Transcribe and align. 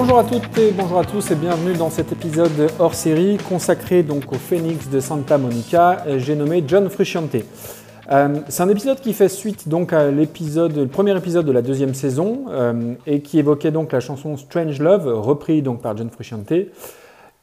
Bonjour 0.00 0.20
à 0.20 0.22
toutes 0.22 0.56
et 0.58 0.70
bonjour 0.70 1.00
à 1.00 1.04
tous 1.04 1.32
et 1.32 1.34
bienvenue 1.34 1.72
dans 1.72 1.90
cet 1.90 2.12
épisode 2.12 2.70
hors 2.78 2.94
série 2.94 3.36
consacré 3.36 4.04
donc 4.04 4.30
au 4.30 4.36
Phoenix 4.36 4.88
de 4.88 5.00
Santa 5.00 5.38
Monica. 5.38 6.04
J'ai 6.18 6.36
nommé 6.36 6.62
John 6.64 6.88
Frusciante. 6.88 7.34
Euh, 8.12 8.38
c'est 8.48 8.62
un 8.62 8.68
épisode 8.68 9.00
qui 9.00 9.12
fait 9.12 9.28
suite 9.28 9.68
donc 9.68 9.92
à 9.92 10.12
l'épisode, 10.12 10.76
le 10.76 10.86
premier 10.86 11.16
épisode 11.16 11.46
de 11.46 11.50
la 11.50 11.62
deuxième 11.62 11.94
saison 11.94 12.44
euh, 12.48 12.94
et 13.08 13.22
qui 13.22 13.40
évoquait 13.40 13.72
donc 13.72 13.90
la 13.90 13.98
chanson 13.98 14.36
Strange 14.36 14.78
Love, 14.78 15.12
repris 15.12 15.62
donc 15.62 15.82
par 15.82 15.96
John 15.96 16.10
Frusciante. 16.10 16.52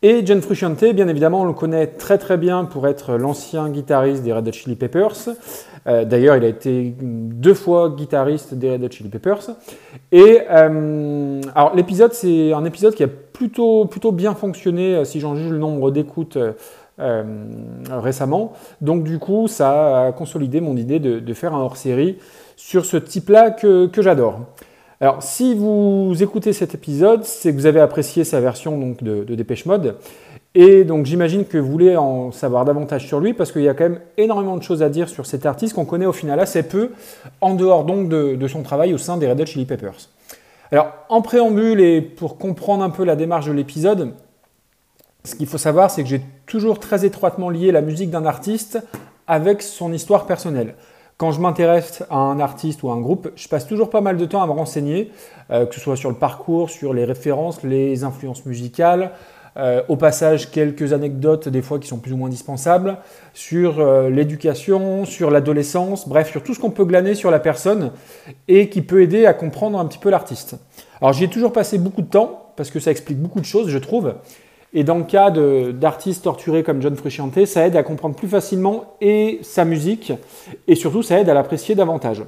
Et 0.02 0.26
John 0.26 0.42
Frusciante, 0.42 0.86
bien 0.94 1.10
évidemment, 1.10 1.42
on 1.42 1.46
le 1.46 1.54
connaît 1.54 1.88
très 1.88 2.18
très 2.18 2.38
bien 2.38 2.64
pour 2.64 2.88
être 2.88 3.16
l'ancien 3.16 3.68
guitariste 3.68 4.24
des 4.24 4.32
Red 4.32 4.48
Hot 4.48 4.54
Chili 4.54 4.78
Peppers. 4.78 5.30
Euh, 5.88 6.06
d'ailleurs, 6.06 6.36
il 6.36 6.44
a 6.44 6.48
été 6.48 6.96
deux 7.00 7.54
fois 7.54 7.90
guitariste 7.90 8.54
des 8.54 8.72
Red 8.72 8.84
Hot 8.84 8.92
Chili 8.92 9.10
Peppers. 9.10 9.52
Et 10.12 10.40
euh, 10.50 11.42
alors 11.54 11.76
l'épisode, 11.76 12.14
c'est 12.14 12.54
un 12.54 12.66
épisode 12.66 12.96
qui 12.96 13.04
a 13.04 13.08
plutôt 13.08 13.86
plutôt 13.86 14.12
bien 14.12 14.34
fonctionné, 14.34 14.96
euh, 14.96 15.04
si 15.04 15.20
j'en 15.20 15.36
juge 15.36 15.52
le 15.52 15.58
nombre 15.58 15.92
d'écoutes. 15.92 16.38
récemment. 16.98 18.54
Donc 18.80 19.04
du 19.04 19.20
coup, 19.20 19.50
ça 19.50 20.06
a 20.06 20.12
consolidé 20.14 20.62
mon 20.62 20.78
idée 20.78 21.00
de, 21.00 21.34
faire 21.34 21.54
un 21.54 21.60
hors-série 21.60 22.20
sur 22.56 22.86
ce 22.86 22.96
type-là 22.96 23.52
que, 23.52 23.88
que 23.88 24.02
j'adore. 24.02 24.40
Alors, 25.02 25.22
si 25.22 25.54
vous 25.56 26.16
écoutez 26.22 26.54
cet 26.54 26.74
épisode, 26.74 27.26
c'est 27.26 27.52
que 27.52 27.58
vous 27.58 27.66
avez 27.66 27.82
apprécié 27.82 28.24
sa 28.24 28.40
version 28.40 28.78
donc, 28.78 29.04
de, 29.04 29.36
Dépêche 29.36 29.66
Mode. 29.66 29.98
Et 30.58 30.86
donc, 30.86 31.06
j'imagine 31.06 31.46
que 31.46 31.58
vous 31.58 31.70
voulez 31.70 31.98
en 31.98 32.32
savoir 32.32 32.64
davantage 32.64 33.06
sur 33.06 33.20
lui 33.20 33.34
parce 33.34 33.52
qu'il 33.52 33.64
y 33.64 33.68
a 33.68 33.74
quand 33.74 33.84
même 33.84 34.00
énormément 34.18 34.56
de 34.56 34.64
choses 34.64 34.82
à 34.82 34.88
dire 34.88 35.10
sur 35.10 35.26
cet 35.26 35.46
artiste 35.46 35.74
qu'on 35.74 35.84
connaît 35.84 36.06
au 36.06 36.14
final 36.14 36.40
assez 36.40 36.64
peu, 36.64 36.92
en 37.42 37.56
dehors 37.56 37.84
donc 37.84 38.08
de, 38.08 38.48
son 38.48 38.64
travail 38.64 38.94
au 38.94 38.98
sein 38.98 39.18
des 39.18 39.28
Red 39.28 39.42
Hot 39.42 39.46
Chili 39.48 39.66
Peppers. 39.66 40.10
Alors, 40.72 40.94
en 41.10 41.22
préambule 41.22 41.82
et 41.82 42.02
pour 42.02 42.38
comprendre 42.38 42.86
un 42.86 42.90
peu 42.90 43.04
la 43.04 43.18
démarche 43.18 43.48
de 43.48 43.52
l'épisode, 43.52 44.14
ce 45.26 45.36
qu'il 45.36 45.46
faut 45.46 45.58
savoir, 45.58 45.92
c'est 45.92 46.04
que 46.04 46.10
j'ai 46.10 46.22
toujours 46.46 46.80
très 46.80 47.04
étroitement 47.04 47.50
lié 47.50 47.74
la 47.74 47.82
musique 47.82 48.10
d'un 48.10 48.26
artiste 48.26 48.80
avec 49.28 49.62
son 49.62 49.92
histoire 49.92 50.26
personnelle. 50.26 50.76
Quand 51.18 51.32
je 51.32 51.42
m'intéresse 51.42 52.04
à 52.10 52.18
un 52.18 52.40
artiste 52.40 52.84
ou 52.84 52.90
à 52.90 52.94
un 52.94 53.02
groupe, 53.02 53.30
je 53.36 53.48
passe 53.50 53.68
toujours 53.68 53.90
pas 53.90 54.02
mal 54.02 54.16
de 54.16 54.26
temps 54.26 54.42
à 54.42 54.48
me 54.48 54.52
renseigner, 54.52 55.12
euh, 55.52 55.66
que 55.66 55.76
ce 55.76 55.82
soit 55.82 55.96
sur 55.98 56.10
le 56.10 56.16
parcours, 56.16 56.70
sur 56.70 56.94
les 56.94 57.06
références, 57.06 57.64
les 57.64 58.04
influences 58.04 58.46
musicales, 58.46 59.12
euh, 59.58 59.82
au 59.88 59.96
passage 59.96 60.52
quelques 60.52 60.92
anecdotes 60.92 61.48
des 61.48 61.62
fois 61.62 61.80
qui 61.80 61.88
sont 61.88 61.98
plus 61.98 62.12
ou 62.12 62.18
moins 62.18 62.28
indispensables, 62.28 62.98
sur 63.34 63.80
euh, 63.80 64.10
l'éducation, 64.10 65.06
sur 65.06 65.32
l'adolescence, 65.32 66.10
bref, 66.10 66.30
sur 66.30 66.44
tout 66.44 66.54
ce 66.54 66.60
qu'on 66.60 66.72
peut 66.72 66.84
glaner 66.84 67.16
sur 67.16 67.32
la 67.32 67.40
personne 67.40 67.92
et 68.50 68.68
qui 68.70 68.82
peut 68.82 69.02
aider 69.02 69.26
à 69.26 69.34
comprendre 69.34 69.80
un 69.80 69.86
petit 69.86 69.98
peu 69.98 70.10
l'artiste. 70.10 70.58
Alors 71.00 71.14
j'y 71.14 71.24
ai 71.24 71.30
toujours 71.30 71.54
passé 71.54 71.78
beaucoup 71.78 72.02
de 72.02 72.08
temps 72.08 72.52
parce 72.58 72.70
que 72.70 72.80
ça 72.80 72.92
explique 72.92 73.18
beaucoup 73.18 73.40
de 73.40 73.46
choses, 73.46 73.70
je 73.70 73.78
trouve. 73.78 74.16
Et 74.74 74.84
dans 74.84 74.98
le 74.98 75.06
cas 75.06 75.32
d'artistes 75.32 76.26
torturés 76.26 76.64
comme 76.64 76.82
John 76.82 76.96
Frusciante, 76.98 77.46
ça 77.46 77.66
aide 77.66 77.78
à 77.78 77.84
comprendre 77.84 78.16
plus 78.16 78.28
facilement 78.28 78.96
et 79.00 79.40
sa 79.42 79.64
musique, 79.64 80.12
et 80.68 80.76
surtout 80.76 81.02
ça 81.02 81.18
aide 81.18 81.30
à 81.30 81.34
l'apprécier 81.34 81.76
davantage. 81.76 82.24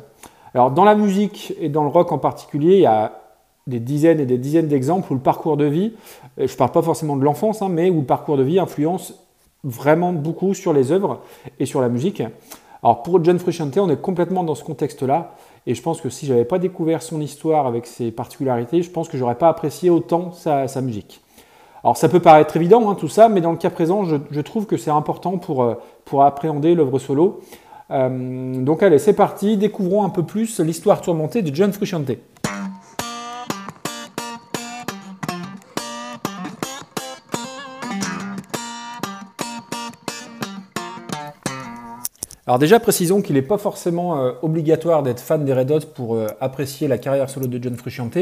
Alors 0.53 0.71
dans 0.71 0.85
la 0.85 0.95
musique 0.95 1.53
et 1.59 1.67
dans 1.67 1.83
le 1.83 1.89
rock 1.89 2.13
en 2.13 2.19
particulier, 2.19 2.75
il 2.75 2.81
y 2.81 2.85
a 2.85 3.26
des 3.67 3.79
dizaines 3.79 4.19
et 4.19 4.25
des 4.25 4.37
dizaines 4.37 4.67
d'exemples 4.67 5.11
où 5.11 5.15
le 5.15 5.21
parcours 5.21 5.57
de 5.57 5.65
vie, 5.65 5.93
je 6.37 6.43
ne 6.43 6.57
parle 6.57 6.71
pas 6.71 6.81
forcément 6.81 7.15
de 7.15 7.23
l'enfance, 7.23 7.61
hein, 7.61 7.69
mais 7.69 7.89
où 7.89 7.99
le 7.99 8.05
parcours 8.05 8.37
de 8.37 8.43
vie 8.43 8.59
influence 8.59 9.13
vraiment 9.63 10.13
beaucoup 10.13 10.53
sur 10.53 10.73
les 10.73 10.91
œuvres 10.91 11.19
et 11.59 11.65
sur 11.65 11.81
la 11.81 11.89
musique. 11.89 12.23
Alors 12.83 13.03
pour 13.03 13.23
John 13.23 13.37
Frusciante, 13.37 13.77
on 13.77 13.89
est 13.89 14.01
complètement 14.01 14.43
dans 14.43 14.55
ce 14.55 14.63
contexte-là, 14.63 15.35
et 15.65 15.75
je 15.75 15.81
pense 15.81 15.99
que 15.99 16.09
si 16.09 16.25
je 16.25 16.31
n'avais 16.31 16.45
pas 16.45 16.59
découvert 16.59 17.01
son 17.01 17.19
histoire 17.19 17.67
avec 17.67 17.85
ses 17.85 18.11
particularités, 18.11 18.81
je 18.81 18.89
pense 18.89 19.09
que 19.09 19.17
j'aurais 19.17 19.35
pas 19.35 19.49
apprécié 19.49 19.89
autant 19.89 20.31
sa 20.31 20.81
musique. 20.81 21.21
Alors 21.83 21.95
ça 21.95 22.09
peut 22.09 22.19
paraître 22.19 22.57
évident 22.57 22.89
hein, 22.89 22.95
tout 22.95 23.07
ça, 23.07 23.29
mais 23.29 23.41
dans 23.41 23.51
le 23.51 23.57
cas 23.57 23.69
présent, 23.69 24.03
je, 24.03 24.41
trouve 24.41 24.65
que 24.65 24.77
c'est 24.77 24.91
important 24.91 25.37
pour, 25.37 25.63
euh, 25.63 25.75
appréhender 26.19 26.75
l'œuvre 26.75 26.99
solo. 26.99 27.39
Euh, 27.91 28.61
donc 28.61 28.83
allez, 28.83 28.99
c'est 28.99 29.13
parti, 29.13 29.55
découvrons 29.55 30.03
un 30.03 30.09
peu 30.09 30.23
plus 30.23 30.59
l'histoire 30.59 30.99
tourmentée 31.01 31.41
de 31.41 31.55
John 31.55 31.71
Frusciante. 31.71 32.11
Alors 42.47 42.59
déjà, 42.59 42.79
précisons 42.79 43.21
qu'il 43.21 43.35
n'est 43.35 43.41
pas 43.41 43.57
forcément 43.57 44.19
euh, 44.19 44.31
obligatoire 44.41 45.03
d'être 45.03 45.19
fan 45.19 45.45
des 45.45 45.53
Red 45.53 45.69
Hot 45.69 45.79
pour 45.93 46.17
apprécier 46.41 46.87
la 46.87 46.97
carrière 46.97 47.29
solo 47.29 47.47
de 47.47 47.61
John 47.61 47.75
Frusciante. 47.75 48.17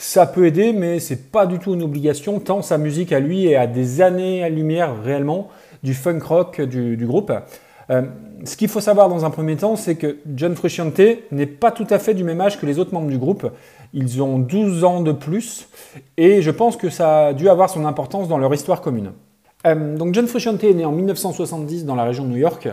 Ça 0.00 0.26
peut 0.26 0.46
aider, 0.46 0.72
mais 0.72 1.00
c'est 1.00 1.32
pas 1.32 1.44
du 1.44 1.58
tout 1.58 1.74
une 1.74 1.82
obligation, 1.82 2.38
tant 2.38 2.62
sa 2.62 2.78
musique 2.78 3.12
à 3.12 3.18
lui 3.18 3.46
est 3.46 3.56
à 3.56 3.66
des 3.66 4.00
années-lumière 4.00 5.02
réellement 5.02 5.48
du 5.82 5.92
funk 5.92 6.20
rock 6.22 6.60
du, 6.60 7.04
groupe. 7.04 7.32
Euh, 7.90 8.02
ce 8.44 8.56
qu'il 8.56 8.68
faut 8.68 8.80
savoir 8.80 9.08
dans 9.08 9.24
un 9.24 9.30
premier 9.30 9.56
temps, 9.56 9.74
c'est 9.74 9.96
que 9.96 10.18
John 10.36 10.54
Frusciante 10.54 11.00
n'est 11.32 11.46
pas 11.46 11.72
tout 11.72 11.86
à 11.90 11.98
fait 11.98 12.14
du 12.14 12.22
même 12.22 12.40
âge 12.40 12.60
que 12.60 12.66
les 12.66 12.78
autres 12.78 12.94
membres 12.94 13.10
du 13.10 13.18
groupe. 13.18 13.50
Ils 13.92 14.22
ont 14.22 14.38
12 14.38 14.84
ans 14.84 15.00
de 15.00 15.10
plus, 15.10 15.68
et 16.16 16.42
je 16.42 16.50
pense 16.52 16.76
que 16.76 16.90
ça 16.90 17.26
a 17.26 17.32
dû 17.32 17.48
avoir 17.48 17.68
son 17.68 17.84
importance 17.84 18.28
dans 18.28 18.38
leur 18.38 18.54
histoire 18.54 18.80
commune. 18.80 19.10
Euh, 19.66 19.96
donc 19.96 20.14
John 20.14 20.28
Frusciante 20.28 20.62
est 20.62 20.74
né 20.74 20.84
en 20.84 20.92
1970 20.92 21.84
dans 21.84 21.96
la 21.96 22.04
région 22.04 22.24
de 22.24 22.30
New 22.30 22.36
York. 22.36 22.68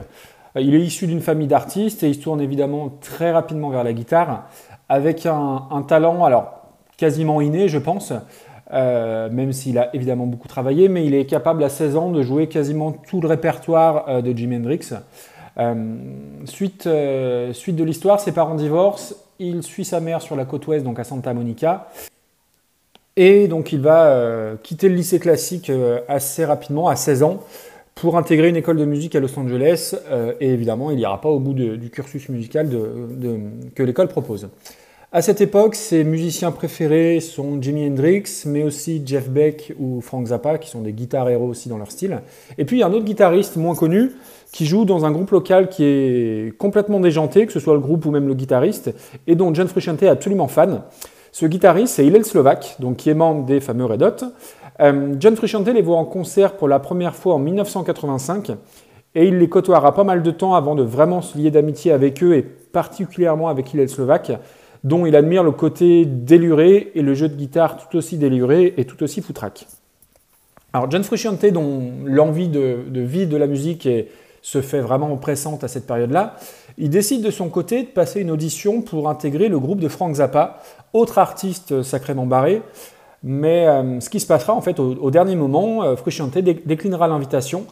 Il 0.58 0.74
est 0.74 0.82
issu 0.82 1.06
d'une 1.06 1.22
famille 1.22 1.48
d'artistes 1.48 2.04
et 2.04 2.08
il 2.08 2.16
se 2.16 2.22
tourne 2.22 2.40
évidemment 2.40 2.90
très 3.02 3.32
rapidement 3.32 3.70
vers 3.70 3.84
la 3.84 3.92
guitare 3.92 4.46
avec 4.88 5.26
un, 5.26 5.86
talent, 5.88 6.50
quasiment 6.98 7.42
inné, 7.42 7.68
je 7.68 7.78
pense, 7.78 8.14
euh, 8.74 9.30
même 9.30 9.52
s'il 9.52 9.78
a 9.78 9.94
évidemment 9.96 10.26
beaucoup 10.28 10.48
travaillé, 10.48 10.88
mais 10.90 11.06
il 11.06 11.14
est 11.14 11.26
capable 11.26 11.64
à 11.64 11.70
16 11.70 11.98
ans 11.98 12.10
de 12.10 12.22
jouer 12.22 12.48
quasiment 12.48 12.92
tout 12.92 13.20
le 13.20 13.28
répertoire 13.28 14.06
euh, 14.08 14.22
de 14.22 14.36
Jimi 14.36 14.58
Hendrix. 14.58 14.90
Euh, 15.58 15.96
suite, 16.46 16.88
suite 17.54 17.76
de 17.76 17.84
l'histoire, 17.84 18.20
ses 18.20 18.32
parents 18.32 18.56
divorcent, 18.56 19.16
il 19.40 19.64
suit 19.64 19.86
sa 19.86 20.00
mère 20.00 20.22
sur 20.22 20.36
la 20.36 20.46
côte 20.46 20.68
ouest, 20.68 20.86
donc 20.86 21.00
à 21.00 21.04
Santa 21.04 21.34
Monica. 21.34 21.90
Et 23.18 23.48
donc 23.48 23.72
il 23.72 23.80
va 23.80 24.58
quitter 24.62 24.90
le 24.90 24.96
lycée 24.96 25.20
classique 25.20 25.72
assez 26.10 26.44
rapidement, 26.44 26.90
à 26.90 26.98
16 26.98 27.24
ans, 27.24 27.44
pour 27.96 28.18
intégrer 28.18 28.50
une 28.50 28.58
école 28.58 28.78
de 28.78 28.86
musique 28.86 29.16
à 29.16 29.20
Los 29.20 29.40
Angeles. 29.40 29.96
et 30.40 30.50
évidemment, 30.50 30.92
il 30.92 30.98
n'ira 30.98 31.20
pas 31.22 31.30
au 31.30 31.40
bout 31.40 31.54
du 31.54 31.90
cursus 31.90 32.30
musical 32.30 32.70
que 33.74 33.84
l'école 33.84 34.10
propose. 34.10 34.50
À 35.16 35.22
cette 35.22 35.40
époque, 35.40 35.76
ses 35.76 36.04
musiciens 36.04 36.52
préférés 36.52 37.22
sont 37.22 37.62
Jimi 37.62 37.88
Hendrix, 37.88 38.44
mais 38.48 38.64
aussi 38.64 39.02
Jeff 39.06 39.30
Beck 39.30 39.74
ou 39.80 40.02
Frank 40.02 40.28
Zappa, 40.28 40.58
qui 40.58 40.70
sont 40.70 40.82
des 40.82 40.92
guitares 40.92 41.30
héros 41.30 41.48
aussi 41.48 41.70
dans 41.70 41.78
leur 41.78 41.90
style. 41.90 42.20
Et 42.58 42.66
puis 42.66 42.76
il 42.76 42.80
y 42.82 42.84
a 42.84 42.88
un 42.88 42.92
autre 42.92 43.06
guitariste 43.06 43.56
moins 43.56 43.76
connu 43.76 44.12
qui 44.52 44.66
joue 44.66 44.84
dans 44.84 45.06
un 45.06 45.12
groupe 45.12 45.32
local 45.32 45.70
qui 45.70 45.86
est 45.86 46.58
complètement 46.58 47.00
déjanté, 47.00 47.46
que 47.46 47.54
ce 47.54 47.62
soit 47.62 47.76
le 47.76 47.80
groupe 47.80 48.06
ou 48.06 48.12
même 48.12 48.28
le 48.28 48.34
guitariste, 48.34 48.94
et 49.26 49.36
dont 49.36 49.54
John 49.54 49.70
Frusciante 49.70 50.04
est 50.04 50.10
absolument 50.10 50.50
fan. 50.50 50.82
Ce 51.32 51.46
guitariste, 51.46 51.96
c'est 51.96 52.06
Hillel 52.06 52.26
Slovak, 52.26 52.76
donc 52.80 52.98
qui 52.98 53.10
est 53.10 53.14
membre 53.14 53.46
des 53.46 53.62
fameux 53.62 53.86
Red 53.86 54.04
Hot. 54.04 54.26
Euh, 54.82 55.16
John 55.20 55.36
Frusciante 55.36 55.68
les 55.68 55.82
voit 55.82 55.98
en 55.98 56.06
concert 56.06 56.58
pour 56.58 56.68
la 56.68 56.80
première 56.80 57.16
fois 57.16 57.36
en 57.36 57.40
1985, 57.40 58.52
et 59.16 59.28
il 59.28 59.38
les 59.38 59.48
côtoiera 59.48 59.94
pas 59.94 60.04
mal 60.04 60.22
de 60.22 60.32
temps 60.32 60.56
avant 60.56 60.76
de 60.76 60.84
vraiment 60.84 61.22
se 61.22 61.38
lier 61.38 61.52
d'amitié 61.52 61.92
avec 61.92 62.22
eux, 62.24 62.36
et 62.36 62.42
particulièrement 62.42 63.48
avec 63.48 63.74
Hillel 63.74 63.90
Slovak, 63.90 64.32
dont 64.84 65.06
il 65.06 65.16
admire 65.16 65.44
le 65.44 65.52
côté 65.52 66.06
déluré 66.06 66.92
et 66.94 67.02
le 67.02 67.14
jeu 67.14 67.30
de 67.30 67.36
guitare 67.36 67.78
tout 67.78 67.98
aussi 67.98 68.18
déluré 68.18 68.74
et 68.78 68.86
tout 68.86 69.02
aussi 69.02 69.22
foutraque. 69.22 69.66
Alors 70.74 70.92
John 70.92 71.04
Frusciante, 71.04 71.46
dont 71.46 71.92
l'envie 72.04 72.50
de, 72.50 72.84
vie 72.94 73.28
de 73.28 73.38
la 73.38 73.48
musique 73.48 73.88
se 74.42 74.62
fait 74.62 74.82
vraiment 74.82 75.16
pressante 75.16 75.64
à 75.64 75.70
cette 75.70 75.88
période-là, 75.88 76.36
il 76.78 76.90
décide 76.90 77.24
de 77.24 77.32
son 77.32 77.48
côté 77.50 77.84
de 77.84 77.88
passer 77.88 78.20
une 78.20 78.30
audition 78.30 78.82
pour 78.82 79.10
intégrer 79.10 79.48
le 79.48 79.58
groupe 79.58 79.80
de 79.80 79.88
Frank 79.88 80.14
Zappa, 80.14 80.60
autre 80.92 81.18
artiste 81.18 81.82
sacrément 81.82 82.26
barré. 82.26 82.62
Mais 83.28 83.68
euh, 83.68 84.00
ce 84.00 84.10
qui 84.10 84.20
se 84.20 84.28
passera 84.28 84.54
en 84.54 84.62
fait 84.62 84.80
au, 84.80 85.12
dernier 85.12 85.36
moment, 85.36 85.84
euh, 85.84 85.96
Frusciante 85.96 86.38
déclinera 86.38 87.08
l'invitation, 87.08 87.66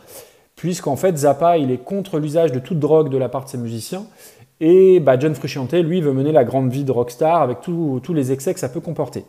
puisqu'en 0.55 0.95
fait 0.95 1.15
Zappa 1.15 1.57
il 1.57 1.71
est 1.71 1.77
contre 1.77 2.19
l'usage 2.19 2.51
de 2.51 2.59
toute 2.59 2.79
drogue 2.79 3.09
de 3.09 3.17
la 3.17 3.29
part 3.29 3.45
de 3.45 3.50
ses 3.50 3.59
musiciens 3.59 4.05
et 4.59 5.00
bah, 5.00 5.19
John 5.19 5.35
Frusciante, 5.35 5.73
lui, 5.73 6.01
veut 6.01 6.13
mener 6.13 6.31
la 6.31 6.44
grande 6.44 6.71
vie 6.71 6.85
de 6.85 6.91
rockstar 6.91 7.41
avec 7.41 7.59
tous 7.61 8.13
les 8.13 8.31
excès 8.31 8.53
que 8.53 8.59
ça 8.59 8.69
peut 8.69 8.79
comporter. 8.79 9.25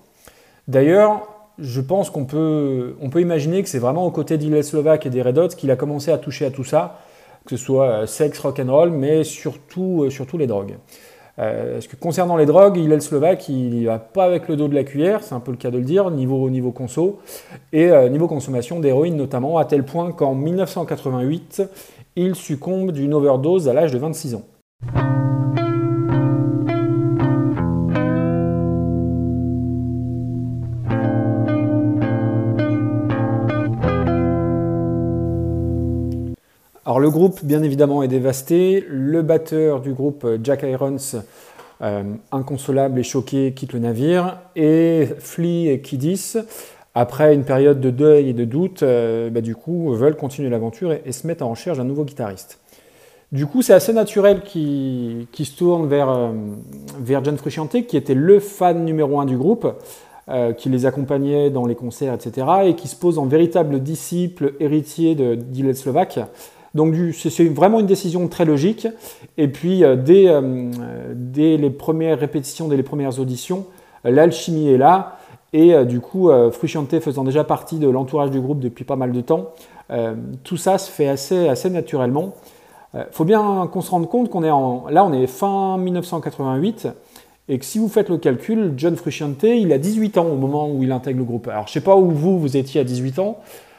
D'ailleurs, 0.68 1.26
je 1.58 1.80
pense 1.80 2.08
qu'on 2.08 2.24
peut, 2.24 2.96
on 3.00 3.10
peut 3.10 3.20
imaginer 3.20 3.62
que 3.62 3.68
c'est 3.68 3.78
vraiment 3.78 4.06
aux 4.06 4.10
côtés 4.10 4.38
d'Hillel 4.38 4.64
Slovak 4.64 5.06
et 5.06 5.10
des 5.10 5.22
Red 5.22 5.38
Hot 5.38 5.48
qu'il 5.48 5.70
a 5.70 5.76
commencé 5.76 6.10
à 6.10 6.18
toucher 6.18 6.44
à 6.46 6.50
tout 6.50 6.64
ça, 6.64 7.00
que 7.46 7.56
ce 7.56 7.64
soit 7.64 7.88
euh, 7.88 8.06
sexe, 8.06 8.38
rock 8.38 8.60
and 8.60 8.72
roll, 8.72 8.90
mais 8.90 9.24
surtout, 9.24 10.04
euh, 10.04 10.10
surtout 10.10 10.38
les 10.38 10.46
drogues. 10.46 10.76
Euh, 11.38 11.74
parce 11.74 11.86
que 11.88 11.96
concernant 11.96 12.36
les 12.36 12.46
drogues, 12.46 12.76
Hillel 12.76 13.02
Slovak, 13.02 13.48
il 13.48 13.86
va 13.86 13.98
pas 13.98 14.24
avec 14.24 14.48
le 14.48 14.56
dos 14.56 14.68
de 14.68 14.74
la 14.74 14.84
cuillère, 14.84 15.22
c'est 15.22 15.34
un 15.34 15.40
peu 15.40 15.50
le 15.50 15.56
cas 15.56 15.70
de 15.70 15.78
le 15.78 15.84
dire, 15.84 16.10
niveau, 16.10 16.48
niveau 16.48 16.70
conso, 16.70 17.18
et 17.72 17.90
niveau 18.08 18.28
consommation 18.28 18.78
d'héroïne 18.78 19.16
notamment, 19.16 19.58
à 19.58 19.64
tel 19.64 19.84
point 19.84 20.12
qu'en 20.12 20.34
1988, 20.34 21.62
il 22.16 22.36
succombe 22.36 22.92
d'une 22.92 23.14
overdose 23.14 23.68
à 23.68 23.72
l'âge 23.72 23.92
de 23.92 23.98
26 23.98 24.36
ans. 24.36 24.42
Alors 36.94 37.00
le 37.00 37.10
groupe, 37.10 37.44
bien 37.44 37.64
évidemment, 37.64 38.04
est 38.04 38.08
dévasté. 38.08 38.84
Le 38.88 39.22
batteur 39.22 39.80
du 39.80 39.92
groupe, 39.92 40.24
Jack 40.44 40.62
Irons, 40.62 41.24
inconsolable 42.30 43.00
et 43.00 43.02
choqué, 43.02 43.52
quitte 43.52 43.72
le 43.72 43.80
navire. 43.80 44.38
Et 44.54 45.08
Flea 45.18 45.72
et 45.72 45.80
Kiddis, 45.80 46.34
après 46.94 47.34
une 47.34 47.42
période 47.42 47.80
de 47.80 47.90
deuil 47.90 48.28
et 48.28 48.32
de 48.32 48.44
doute, 48.44 48.84
bah, 48.84 49.40
du 49.40 49.56
coup, 49.56 49.92
veulent 49.92 50.14
continuer 50.14 50.50
l'aventure 50.50 50.92
et, 51.04 51.10
se 51.10 51.26
mettent 51.26 51.42
en 51.42 51.50
recherche 51.50 51.78
d'un 51.78 51.84
nouveau 51.84 52.04
guitariste. 52.04 52.60
Du 53.32 53.46
coup, 53.46 53.60
c'est 53.60 53.74
assez 53.74 53.92
naturel 53.92 54.42
qu'il 54.42 55.26
se 55.36 55.56
tourne 55.56 55.88
vers, 55.88 56.08
euh, 56.08 56.30
vers 57.00 57.24
John 57.24 57.36
Frusciante, 57.36 57.88
qui 57.88 57.96
était 57.96 58.14
le 58.14 58.38
fan 58.38 58.84
numéro 58.84 59.18
un 59.18 59.24
du 59.24 59.36
groupe, 59.36 59.66
euh, 60.28 60.52
qui 60.52 60.68
les 60.68 60.86
accompagnait 60.86 61.50
dans 61.50 61.66
les 61.66 61.74
concerts, 61.74 62.14
etc., 62.14 62.46
et 62.66 62.76
qui 62.76 62.86
se 62.86 62.94
pose 62.94 63.18
en 63.18 63.26
véritable 63.26 63.82
disciple 63.82 64.54
héritier 64.60 65.16
de 65.16 65.34
Dylan 65.34 65.74
Slovak. 65.74 66.20
Donc 66.74 66.94
c'est 67.14 67.48
vraiment 67.48 67.80
une 67.80 67.86
décision 67.86 68.26
très 68.28 68.44
logique. 68.44 68.88
Et 69.38 69.48
puis 69.48 69.84
euh, 69.84 69.96
dès, 69.96 70.28
dès, 71.14 71.56
les 71.56 71.70
premières 71.70 72.18
répétitions, 72.18 72.68
dès 72.68 72.76
les 72.76 72.82
premières 72.82 73.18
auditions, 73.20 73.66
l'alchimie 74.04 74.68
est 74.68 74.78
là. 74.78 75.18
Et 75.52 75.84
du 75.84 76.00
coup, 76.00 76.30
Frusciante 76.50 76.98
faisant 76.98 77.22
déjà 77.22 77.44
partie 77.44 77.78
de 77.78 77.88
l'entourage 77.88 78.32
du 78.32 78.40
groupe 78.40 78.58
depuis 78.58 78.82
pas 78.82 78.96
mal 78.96 79.12
de 79.12 79.20
temps, 79.20 79.52
tout 80.42 80.56
ça 80.56 80.78
se 80.78 80.90
fait 80.90 81.06
assez, 81.06 81.70
naturellement. 81.70 82.34
Il 82.94 83.00
euh, 83.00 83.04
faut 83.10 83.24
bien 83.24 83.68
qu'on 83.72 83.80
se 83.80 83.90
rende 83.90 84.08
compte 84.08 84.30
qu'on 84.30 84.44
est 84.44 84.50
en, 84.50 84.86
là, 84.88 85.04
on 85.04 85.12
est 85.12 85.26
fin 85.26 85.78
1988 85.78 86.88
et 87.48 87.58
que 87.58 87.64
si 87.64 87.78
vous 87.78 87.88
faites 87.88 88.08
le 88.08 88.18
calcul, 88.18 88.72
John 88.76 88.96
Frusciante, 88.96 89.42
il 89.42 89.72
a 89.72 89.78
18 89.78 90.16
ans 90.16 90.26
au 90.26 90.36
moment 90.36 90.70
où 90.70 90.82
il 90.82 90.92
intègre 90.92 91.18
le 91.18 91.24
groupe. 91.24 91.48
Alors, 91.48 91.66
je 91.66 91.72
sais 91.72 91.80
pas 91.80 91.96
où 91.96 92.10
vous, 92.10 92.38
vous 92.38 92.56
étiez 92.56 92.80
à 92.80 92.84
18 92.84 93.18
ans, 93.18 93.38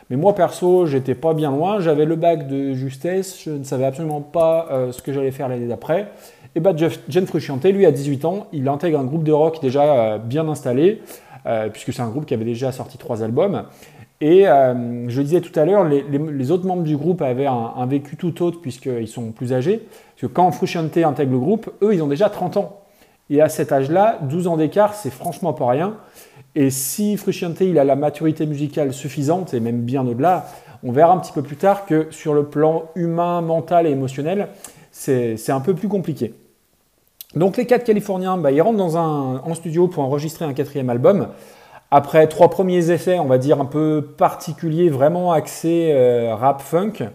mais 0.09 0.17
moi, 0.17 0.35
perso, 0.35 0.85
j'étais 0.85 1.15
pas 1.15 1.33
bien 1.33 1.51
loin. 1.51 1.79
J'avais 1.79 2.05
le 2.05 2.15
bac 2.15 2.47
de 2.47 2.73
justesse, 2.73 3.41
je 3.43 3.51
ne 3.51 3.63
savais 3.63 3.85
absolument 3.85 4.21
pas 4.21 4.67
euh, 4.71 4.91
ce 4.91 5.01
que 5.01 5.11
j'allais 5.11 5.31
faire 5.31 5.49
l'année 5.49 5.67
d'après. 5.67 6.07
Et 6.55 6.59
bah, 6.59 6.73
John 7.09 7.25
Frusciante, 7.25 7.65
lui, 7.65 7.85
à 7.85 7.91
18 7.91 8.25
ans, 8.25 8.47
il 8.53 8.67
intègre 8.67 8.99
un 8.99 9.03
groupe 9.03 9.23
de 9.23 9.31
rock 9.31 9.61
déjà 9.61 9.83
euh, 9.83 10.17
bien 10.17 10.47
installé, 10.47 11.01
puisque 11.73 11.93
c'est 11.93 12.01
un 12.01 12.09
groupe 12.09 12.25
qui 12.25 12.33
avait 12.33 12.43
déjà 12.43 12.71
sorti 12.71 12.97
trois 12.97 13.21
albums. 13.21 13.65
Et 14.21 14.47
euh, 14.47 15.09
je 15.09 15.17
le 15.17 15.23
disais 15.23 15.41
tout 15.41 15.57
à 15.59 15.65
l'heure, 15.65 15.83
les, 15.83 16.51
autres 16.51 16.65
membres 16.65 16.83
du 16.83 16.95
groupe 16.95 17.21
avaient 17.21 17.47
un, 17.47 17.85
vécu 17.85 18.15
tout 18.15 18.41
autre 18.43 18.61
puisqu'ils 18.61 19.07
sont 19.07 19.31
plus 19.31 19.53
âgés. 19.53 19.77
Parce 19.77 20.21
que 20.21 20.27
quand 20.27 20.49
Frusciante 20.51 20.97
intègre 20.97 21.33
le 21.33 21.39
groupe, 21.39 21.69
eux, 21.81 21.93
ils 21.93 22.01
ont 22.01 22.07
déjà 22.07 22.29
30 22.29 22.57
ans. 22.57 22.84
Et 23.29 23.41
à 23.41 23.49
cet 23.49 23.71
âge-là, 23.71 24.19
12 24.21 24.47
ans 24.47 24.57
d'écart, 24.57 24.93
c'est 24.93 25.09
franchement 25.09 25.53
pas 25.53 25.67
rien. 25.67 25.95
Et 26.53 26.69
si 26.69 27.17
Frusciante 27.17 27.61
il 27.61 27.79
a 27.79 27.83
la 27.83 27.95
maturité 27.95 28.45
musicale 28.45 28.93
suffisante, 28.93 29.53
et 29.53 29.59
même 29.59 29.81
bien 29.81 30.05
au-delà, 30.05 30.47
on 30.83 30.91
verra 30.91 31.13
un 31.13 31.17
petit 31.17 31.31
peu 31.31 31.41
plus 31.41 31.57
tard 31.57 31.85
que 31.85 32.07
sur 32.11 32.33
le 32.33 32.45
plan 32.45 32.85
humain, 32.95 33.41
mental 33.41 33.87
et 33.87 33.89
émotionnel, 33.89 34.49
c'est 34.91 35.49
un 35.49 35.59
peu 35.59 35.73
plus 35.73 35.87
compliqué. 35.87 36.33
Donc 37.35 37.57
les 37.57 37.65
quatre 37.65 37.83
Californiens, 37.83 38.37
bah, 38.37 38.51
ils 38.51 38.61
rentrent 38.61 38.77
dans 38.77 38.97
un, 38.97 39.41
en 39.43 39.53
studio 39.55 39.87
pour 39.87 40.03
enregistrer 40.03 40.45
un 40.45 40.53
quatrième 40.53 40.89
album. 40.89 41.27
Après 41.91 42.27
trois 42.27 42.49
premiers 42.49 42.91
essais, 42.91 43.19
on 43.19 43.25
va 43.25 43.37
dire 43.37 43.59
un 43.59 43.65
peu 43.65 44.13
particuliers, 44.17 44.89
vraiment 44.89 45.33
axés 45.33 45.91
euh, 45.91 46.33
rap 46.35 46.61
funk, 46.61 47.09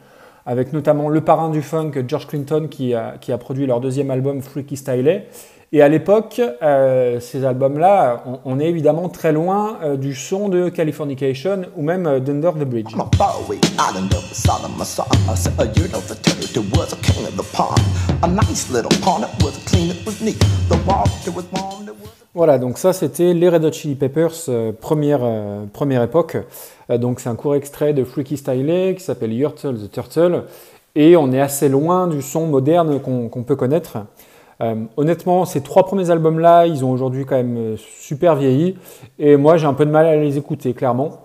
avec 0.44 0.72
notamment 0.72 1.08
le 1.08 1.20
parrain 1.22 1.48
du 1.48 1.62
funk, 1.62 1.92
George 2.06 2.26
Clinton, 2.26 2.68
qui 2.70 2.94
a, 2.94 3.14
qui 3.20 3.32
a 3.32 3.38
produit 3.38 3.66
leur 3.66 3.80
deuxième 3.80 4.10
album 4.10 4.42
Freaky 4.42 4.76
Style. 4.76 5.22
Et 5.72 5.82
à 5.82 5.88
l'époque, 5.88 6.40
euh, 6.62 7.20
ces 7.20 7.44
albums-là, 7.44 8.24
on, 8.44 8.58
est 8.58 8.66
évidemment 8.66 9.08
très 9.08 9.32
loin 9.32 9.78
euh, 9.82 9.96
du 9.96 10.14
son 10.14 10.48
de 10.48 10.68
Californication 10.68 11.62
ou 11.76 11.82
même 11.82 12.18
d'Under 12.20 12.50
the 12.58 12.64
Bridge. 12.64 12.92
Voilà, 22.32 22.58
donc 22.58 22.78
ça 22.78 22.92
c'était 22.92 23.34
les 23.34 23.48
Red 23.48 23.64
Hot 23.64 23.72
Chili 23.72 23.96
Peppers, 23.96 24.30
euh, 24.48 24.70
première, 24.72 25.20
euh, 25.24 25.64
première 25.72 26.02
époque. 26.02 26.36
Euh, 26.88 26.96
donc 26.96 27.18
c'est 27.18 27.28
un 27.28 27.34
court 27.34 27.56
extrait 27.56 27.92
de 27.92 28.04
Freaky 28.04 28.36
Style 28.36 28.94
qui 28.96 29.02
s'appelle 29.02 29.32
Yurtle 29.32 29.76
the 29.76 29.90
Turtle. 29.90 30.44
Et 30.94 31.16
on 31.16 31.32
est 31.32 31.40
assez 31.40 31.68
loin 31.68 32.06
du 32.06 32.22
son 32.22 32.46
moderne 32.46 33.00
qu'on 33.00 33.42
peut 33.42 33.56
connaître. 33.56 33.98
Honnêtement, 34.96 35.44
ces 35.44 35.62
trois 35.62 35.84
premiers 35.84 36.10
albums-là, 36.10 36.66
ils 36.66 36.84
ont 36.84 36.90
aujourd'hui 36.90 37.24
quand 37.24 37.36
même 37.36 37.76
super 37.76 38.36
vieilli. 38.36 38.76
Et 39.18 39.36
moi, 39.36 39.56
j'ai 39.56 39.66
un 39.66 39.74
peu 39.74 39.86
de 39.86 39.90
mal 39.90 40.06
à 40.06 40.16
les 40.16 40.36
écouter, 40.38 40.74
clairement. 40.74 41.22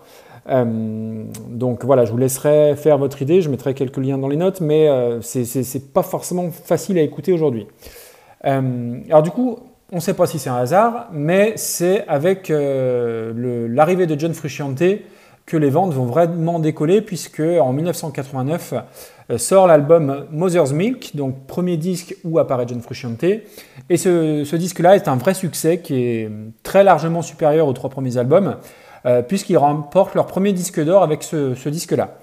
donc 0.47 1.83
voilà, 1.83 2.05
je 2.05 2.11
vous 2.11 2.17
laisserai 2.17 2.75
faire 2.75 2.97
votre 2.97 3.21
idée. 3.21 3.41
Je 3.41 3.49
mettrai 3.49 3.73
quelques 3.73 3.97
liens 3.97 4.17
dans 4.17 4.29
les 4.29 4.37
notes, 4.37 4.61
mais 4.61 4.89
c'est 5.21 5.93
pas 5.93 6.03
forcément 6.03 6.49
facile 6.49 6.97
à 6.97 7.01
écouter 7.01 7.33
aujourd'hui. 7.33 7.67
alors 8.43 9.21
du 9.21 9.31
coup, 9.31 9.59
on 9.91 9.97
ne 9.97 10.01
sait 10.01 10.15
pas 10.15 10.25
si 10.25 10.39
c'est 10.39 10.49
un 10.49 10.55
hasard, 10.55 11.09
mais 11.13 11.53
c'est 11.57 12.07
avec 12.07 12.49
euh, 12.49 13.67
l'arrivée 13.69 14.07
de 14.07 14.19
John 14.19 14.33
Frusciante 14.33 14.81
que 15.45 15.57
les 15.57 15.69
ventes 15.69 15.93
vont 15.93 16.05
vraiment 16.05 16.59
décoller, 16.59 17.01
puisque 17.01 17.39
en 17.39 17.71
1989 17.71 18.73
euh, 18.73 18.79
sort 19.37 19.67
l'album 19.67 20.25
Mother's 20.31 20.71
Milk, 20.71 21.11
donc 21.15 21.47
premier 21.47 21.77
disque 21.77 22.15
où 22.23 22.39
apparaît 22.39 22.65
John 22.67 22.81
Frusciante. 22.81 23.23
Et 23.23 23.97
ce, 23.97 24.55
disque-là 24.55 24.95
est 24.95 25.07
un 25.07 25.15
vrai 25.15 25.33
succès 25.33 25.79
qui 25.79 25.95
est 25.95 26.31
très 26.63 26.83
largement 26.83 27.21
supérieur 27.21 27.67
aux 27.67 27.73
trois 27.73 27.89
premiers 27.89 28.17
albums, 28.17 28.57
euh, 29.05 29.21
puisqu'ils 29.21 29.57
remportent 29.57 30.15
leur 30.15 30.27
premier 30.27 30.53
disque 30.53 30.83
d'or 30.83 31.03
avec 31.03 31.23
ce, 31.23 31.69
disque-là. 31.69 32.17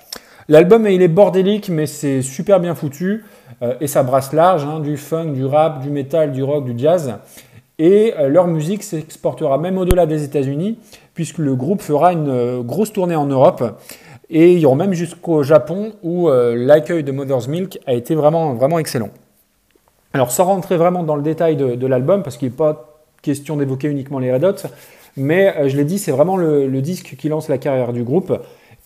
L'album, 0.49 0.87
il 0.87 1.02
est 1.02 1.08
bordélique, 1.08 1.69
mais 1.69 1.87
c'est 1.87 2.22
super 2.22 2.60
bien 2.60 2.75
foutu, 2.75 3.25
et 3.81 3.87
ça 3.87 4.02
brasse 4.02 4.32
large, 4.32 4.64
hein, 4.64 4.81
du 4.81 4.96
funk, 4.96 5.34
du 5.34 5.44
rap, 5.44 5.82
du 5.82 5.90
metal, 5.90 6.32
du 6.32 6.43
rock, 6.43 6.64
du 6.64 6.76
jazz. 6.76 7.14
Et 7.78 8.14
euh, 8.19 8.28
leur 8.28 8.46
musique 8.46 8.82
s'exportera 8.82 9.58
même 9.58 9.78
au-delà 9.78 10.06
des 10.06 10.22
États-Unis, 10.25 10.78
puisque 11.14 11.38
le 11.38 11.56
groupe 11.56 11.81
fera 11.81 12.12
une 12.12 12.28
euh, 12.28 12.62
grosse 12.62 12.93
tournée 12.93 13.17
en 13.17 13.27
Europe. 13.27 13.81
Et 14.34 14.55
iront 14.55 14.74
même 14.74 14.94
jusqu'au 14.94 15.43
Japon, 15.43 15.93
où 16.03 16.29
euh, 16.29 16.56
l'accueil 16.56 17.05
de 17.05 17.12
Mother's 17.12 17.48
Milk 17.48 17.79
a 17.86 17.93
été 17.93 18.15
vraiment, 18.15 18.55
vraiment 18.55 18.79
excellent. 18.79 19.10
Alors, 20.15 20.31
sans 20.31 20.44
rentrer 20.44 20.79
vraiment 20.79 21.05
dans 21.05 21.17
le 21.17 21.22
détail 21.22 21.56
de, 21.56 21.86
l'album, 21.86 22.22
parce 22.22 22.39
qu'il 22.39 22.48
n'est 22.48 22.55
pas 22.55 23.03
question 23.20 23.56
d'évoquer 23.56 23.89
uniquement 23.89 24.19
les 24.19 24.32
Red 24.32 24.44
Hot, 24.44 24.69
mais 25.19 25.69
je 25.69 25.77
l'ai 25.77 25.84
dit, 25.84 25.98
c'est 25.98 26.12
vraiment 26.12 26.39
le, 26.39 26.81
disque 26.81 27.15
qui 27.19 27.29
lance 27.29 27.48
la 27.48 27.58
carrière 27.58 27.93
du 27.93 28.05
groupe, 28.05 28.32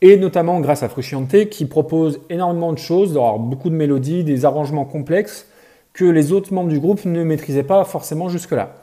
et 0.02 0.16
notamment 0.16 0.60
grâce 0.60 0.82
à 0.82 0.88
Frusciante, 0.88 1.48
qui 1.48 1.64
propose 1.64 2.20
énormément 2.28 2.72
de 2.72 2.78
choses, 2.78 3.14
d'avoir 3.14 3.38
beaucoup 3.38 3.70
de 3.70 3.76
mélodies, 3.76 4.24
des 4.24 4.44
arrangements 4.44 4.84
complexes, 4.84 5.46
que 5.92 6.04
les 6.04 6.32
autres 6.32 6.52
membres 6.52 6.68
du 6.68 6.78
groupe 6.78 7.04
ne 7.04 7.24
maîtrisaient 7.24 7.62
pas 7.62 7.84
forcément 7.84 8.28
jusque-là. 8.28 8.74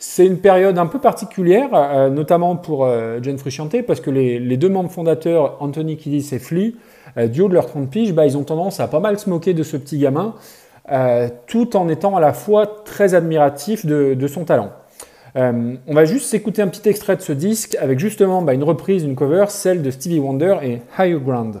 C'est 0.00 0.24
une 0.24 0.38
période 0.38 0.78
un 0.78 0.86
peu 0.86 1.00
particulière, 1.00 1.70
euh, 1.74 2.08
notamment 2.08 2.54
pour 2.54 2.84
euh, 2.84 3.18
John 3.20 3.36
Frusciante, 3.36 3.82
parce 3.82 4.00
que 4.00 4.10
les, 4.10 4.56
deux 4.56 4.68
membres 4.68 4.92
fondateurs, 4.92 5.56
Anthony 5.60 5.96
Kiddis 5.96 6.28
et 6.32 6.38
Flea, 6.38 6.74
euh, 7.16 7.26
du 7.26 7.40
haut 7.40 7.48
de 7.48 7.54
leur 7.54 7.66
30 7.66 7.90
piges, 7.90 8.12
bah, 8.12 8.24
ils 8.24 8.38
ont 8.38 8.44
tendance 8.44 8.78
à 8.78 8.86
pas 8.86 9.00
mal 9.00 9.18
se 9.18 9.28
moquer 9.28 9.54
de 9.54 9.64
ce 9.64 9.76
petit 9.76 9.98
gamin, 9.98 10.34
tout 11.46 11.76
en 11.76 11.86
étant 11.88 12.16
à 12.16 12.20
la 12.20 12.32
fois 12.32 12.66
très 12.84 13.14
admiratifs 13.14 13.84
de, 13.84 14.26
son 14.26 14.44
talent. 14.44 14.70
on 15.34 15.76
va 15.94 16.06
juste 16.06 16.26
s'écouter 16.30 16.62
un 16.62 16.68
petit 16.68 16.88
extrait 16.88 17.16
de 17.16 17.20
ce 17.20 17.32
disque 17.32 17.76
avec 17.78 17.98
justement 17.98 18.40
bah, 18.40 18.54
une 18.54 18.64
reprise, 18.64 19.02
une 19.04 19.14
cover, 19.14 19.46
celle 19.48 19.82
de 19.82 19.90
Stevie 19.90 20.18
Wonder 20.18 20.56
et 20.62 20.78
Higher 20.98 21.20
Ground. 21.20 21.60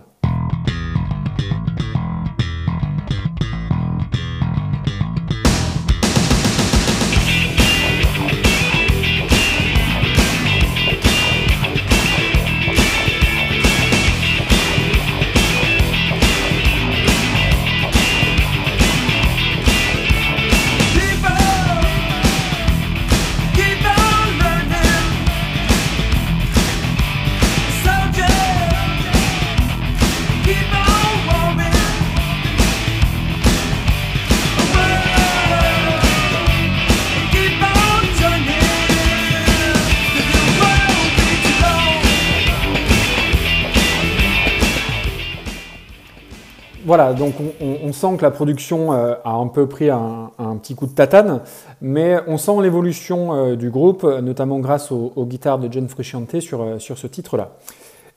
Donc 47.18 47.34
on, 47.60 47.92
sent 47.92 48.16
que 48.16 48.22
la 48.22 48.30
production 48.30 48.92
euh, 48.92 49.14
a 49.24 49.32
un 49.32 49.48
peu 49.48 49.66
pris 49.66 49.90
un, 49.90 50.30
petit 50.62 50.74
coup 50.74 50.86
de 50.86 50.92
tatane, 50.92 51.40
mais 51.80 52.16
on 52.26 52.38
sent 52.38 52.62
l'évolution 52.62 53.34
euh, 53.34 53.56
du 53.56 53.70
groupe, 53.70 54.04
notamment 54.04 54.60
grâce 54.60 54.90
aux, 54.92 55.12
guitares 55.26 55.58
de 55.58 55.70
John 55.70 55.88
Frusciante 55.88 56.40
sur, 56.40 56.62
euh, 56.62 56.78
ce 56.78 57.06
titre-là. 57.06 57.50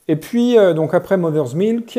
Et 0.08 0.16
puis, 0.16 0.56
donc 0.74 0.94
après 0.94 1.16
Mother's 1.16 1.54
Milk, 1.54 1.96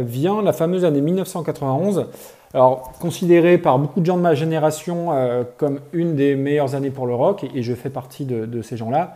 vient 0.00 0.42
la 0.42 0.52
fameuse 0.52 0.84
année 0.84 1.00
1991. 1.00 2.06
Alors, 2.52 2.92
considérée 3.00 3.58
par 3.58 3.78
beaucoup 3.78 4.00
de 4.00 4.06
gens 4.06 4.16
de 4.16 4.22
ma 4.22 4.34
génération 4.34 5.10
comme 5.56 5.78
une 5.92 6.16
des 6.16 6.34
meilleures 6.34 6.74
années 6.74 6.90
pour 6.90 7.06
le 7.06 7.14
rock, 7.14 7.46
et, 7.54 7.62
je 7.62 7.74
fais 7.74 7.90
partie 7.90 8.24
de, 8.24 8.60
ces 8.62 8.76
gens-là. 8.76 9.14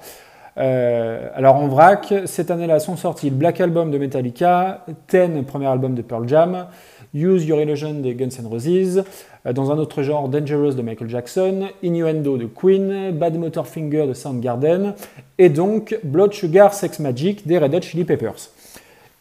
Alors, 0.59 1.57
en 1.57 1.69
vrac, 1.69 2.13
cette 2.27 2.51
année-là 2.51 2.81
sont 2.81 2.97
sortis 2.97 3.31
le 3.31 3.37
Black 3.37 3.61
Album 3.61 3.91
de 3.91 3.99
Metallica, 3.99 4.85
Ten, 5.07 5.45
premier 5.45 5.67
album 5.67 5.95
de 5.95 6.03
Pearl 6.03 6.29
Jam, 6.29 6.67
Use 7.15 7.45
Your 7.45 7.61
Illusion 7.61 7.95
des 7.95 8.15
Guns 8.15 8.29
N' 8.41 8.47
Roses, 8.47 9.05
dans 9.53 9.71
un 9.71 9.79
autre 9.79 10.03
genre 10.03 10.29
Dangerous 10.29 10.73
de 10.73 10.83
Michael 10.83 11.09
Jackson, 11.09 11.69
Innuendo 11.83 12.37
de 12.37 12.47
Queen, 12.47 13.13
Bad 13.13 13.39
Motor 13.39 13.67
Finger 13.67 14.07
de 14.07 14.15
Soundgarden, 14.15 14.95
et 15.39 15.49
donc 15.49 15.99
Blood 16.03 16.33
Sugar 16.33 16.75
Sex 16.75 16.99
Magic 16.99 17.47
des 17.47 17.59
Red 17.59 17.75
Hot 17.75 17.83
Chili 17.83 18.05
Peppers. 18.05 18.51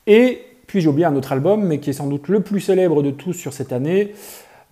Et 0.06 0.41
puis 0.67 0.82
j'ai 0.82 0.89
oublié 0.89 1.06
un 1.06 1.15
autre 1.15 1.32
album, 1.32 1.63
mais 1.63 1.79
qui 1.79 1.91
est 1.91 1.94
sans 1.94 2.08
doute 2.08 2.27
le 2.27 2.41
plus 2.41 2.60
célèbre 2.60 3.01
de 3.03 3.12
tous 3.12 3.34
sur 3.34 3.53
cette 3.53 3.72
année, 3.72 4.13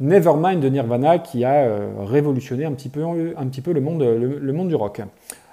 Nevermind 0.02 0.60
de 0.60 0.68
Nirvana, 0.68 1.20
qui 1.20 1.46
a 1.46 1.54
euh, 1.54 1.88
révolutionné 2.00 2.66
un 2.66 2.74
petit 2.74 2.90
peu, 2.90 3.02
un 3.04 3.46
petit 3.48 3.62
peu 3.62 3.72
le, 3.72 3.80
monde, 3.80 4.02
le, 4.04 4.54
monde 4.54 4.68
du 4.68 4.76
rock. 4.76 5.02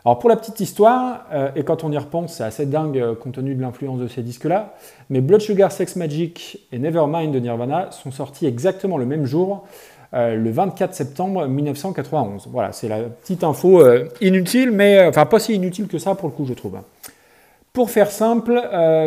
Alors 0.05 0.19
pour 0.19 0.29
la 0.29 0.37
petite 0.37 0.59
histoire, 0.59 1.27
euh, 1.33 1.51
et 1.55 1.63
quand 1.63 1.85
on 1.85 1.93
y 1.93 1.99
repense, 1.99 2.35
c'est 2.35 2.43
assez 2.43 2.67
dingue 2.67 2.99
euh, 2.99 3.15
compte 3.15 3.35
tenu 3.35 3.55
de 3.55 3.63
l'influence 3.63 4.01
de 4.01 4.09
ces 4.09 4.23
disques-là, 4.23 4.75
mais 5.11 5.21
Blood 5.21 5.41
Sugar 5.41 5.71
Sex 5.71 5.95
Magic 5.95 6.67
et 6.73 6.79
Nevermind 6.81 7.33
de 7.33 7.39
Nirvana 7.39 7.91
sont 7.93 8.11
sortis 8.11 8.47
exactement 8.47 8.99
le 8.99 9.07
même 9.07 9.27
jour, 9.27 9.65
euh, 10.15 10.35
le 10.35 10.51
24 10.51 10.93
septembre 10.93 11.47
1991. 11.47 12.49
Voilà, 12.51 12.73
c'est 12.73 12.89
la 12.89 12.99
petite 12.99 13.45
info 13.45 13.81
inutile, 14.21 14.73
mais 14.73 15.07
enfin 15.07 15.25
pas 15.25 15.39
si 15.39 15.55
inutile 15.55 15.87
que 15.87 15.99
ça 15.99 16.17
pour 16.17 16.29
le 16.29 16.35
coup, 16.35 16.47
je 16.47 16.55
trouve. 16.55 16.79
Pour 17.73 17.89
faire 17.89 18.11
simple, 18.11 18.61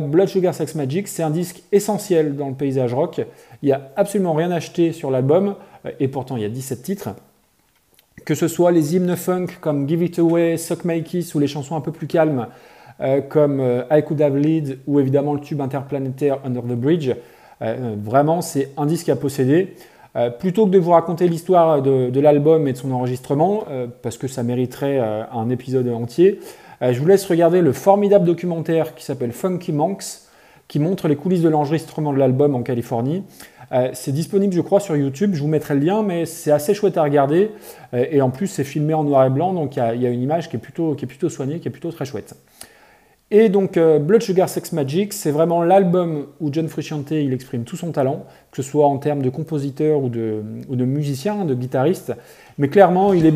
Blood 0.05 0.27
Sugar 0.27 0.55
Sex 0.55 0.73
Magic, 0.75 1.07
c'est 1.07 1.21
un 1.21 1.29
disque 1.29 1.61
essentiel 1.71 2.35
dans 2.35 2.47
le 2.47 2.55
paysage 2.55 2.93
rock. 2.93 3.21
Il 3.61 3.65
n'y 3.67 3.73
a 3.73 3.91
absolument 3.95 4.33
rien 4.33 4.49
acheté 4.49 4.91
sur 4.91 5.11
l'album, 5.11 5.55
et 5.99 6.07
pourtant 6.07 6.35
il 6.35 6.41
y 6.41 6.45
a 6.45 6.49
17 6.49 6.81
titres. 6.81 7.09
Que 8.25 8.36
ce 8.36 8.48
soit 8.48 8.72
les 8.72 8.96
hymnes 8.96 9.15
funk 9.15 9.48
comme 9.62 9.88
Give 9.88 10.03
It 10.03 10.20
Away, 10.20 10.58
Suck 10.58 10.84
My 10.84 11.03
Kiss 11.03 11.36
ou 11.36 11.39
les 11.39 11.48
chansons 11.48 11.75
un 11.75 11.82
peu 11.82 11.91
plus 11.91 12.08
calmes 12.08 12.48
comme 13.29 13.62
I 13.91 14.03
Could 14.03 14.22
Have 14.22 14.38
Lead 14.38 14.79
ou 14.88 15.00
évidemment 15.01 15.34
le 15.34 15.41
tube 15.41 15.60
interplanétaire 15.60 16.39
Under 16.46 16.63
the 16.63 16.77
Bridge, 16.77 17.12
vraiment 17.60 18.41
c'est 18.41 18.72
un 18.77 18.86
disque 18.86 19.10
à 19.10 19.17
posséder. 19.17 19.75
Euh, 20.15 20.29
plutôt 20.29 20.65
que 20.65 20.72
de 20.72 20.79
vous 20.79 20.91
raconter 20.91 21.27
l'histoire 21.27 21.82
de, 21.82 22.20
l'album 22.20 22.67
et 22.67 22.74
de 22.74 22.77
son 22.77 22.91
enregistrement, 22.91 23.65
euh, 23.70 23.88
parce 24.01 24.17
que 24.17 24.27
ça 24.27 24.44
mériterait 24.44 24.98
euh, 25.00 25.24
un 25.32 25.50
épisode 25.50 25.89
entier, 25.89 26.39
je 26.82 27.00
vous 27.00 27.08
laisse 27.08 27.25
regarder 27.25 27.62
le 27.62 27.72
formidable 27.72 28.25
documentaire 28.25 28.96
qui 28.96 29.05
s'appelle 29.05 29.32
Funky 29.32 29.72
Monks, 29.72 30.25
qui 30.67 30.79
montre 30.79 31.07
les 31.07 31.15
coulisses 31.15 31.41
de 31.41 31.50
l'enregistrement 31.50 32.13
de 32.13 32.17
l'album 32.17 32.55
en 32.55 32.63
Californie. 32.63 33.24
c'est 33.93 34.12
disponible, 34.12 34.53
je 34.53 34.62
crois, 34.62 34.79
sur 34.79 34.95
YouTube. 34.95 35.36
Je 35.36 35.41
vous 35.41 35.48
mettrai 35.48 35.75
le 35.75 35.81
lien, 35.81 36.01
mais 36.01 36.25
c'est 36.25 36.51
assez 36.51 36.74
chouette 36.74 36.98
à 36.98 37.03
regarder. 37.03 37.51
et 37.93 38.22
en 38.22 38.31
plus, 38.31 38.48
c'est 38.48 38.63
filmé 38.63 38.93
en 38.93 39.03
noir 39.03 39.25
et 39.25 39.29
blanc, 39.29 39.53
donc 39.53 39.75
il 39.75 40.01
y, 40.01 40.07
a 40.07 40.10
une 40.10 40.22
image 40.22 40.50
qui 40.50 40.55
est, 40.55 40.60
plutôt, 40.60 40.95
soignée, 41.29 41.60
qui 41.60 41.67
est 41.67 41.72
plutôt 41.72 41.91
très 41.91 42.05
chouette. 42.05 42.36
Et 43.31 43.50
donc 43.50 43.75
euh, 43.75 43.98
Blood 43.98 44.22
Sugar 44.22 44.48
Sex 44.48 44.72
Magic, 44.72 45.12
c'est 45.12 45.31
vraiment 45.31 45.63
l'album 45.63 46.27
où 46.39 46.50
John 46.53 46.67
Frusciante 46.67 47.10
il 47.10 47.34
exprime 47.34 47.63
tout 47.63 47.75
son 47.75 47.91
talent, 47.91 48.25
que 48.51 48.62
ce 48.62 48.69
soit 48.69 48.86
en 48.86 48.98
termes 48.98 49.24
de 49.24 49.29
compositeur 49.29 50.00
ou 50.03 50.10
de 50.10 50.86
musicien, 50.86 51.43
de 51.43 51.55
guitariste. 51.55 52.13
Mais 52.57 52.69
clairement, 52.69 53.13
il, 53.13 53.34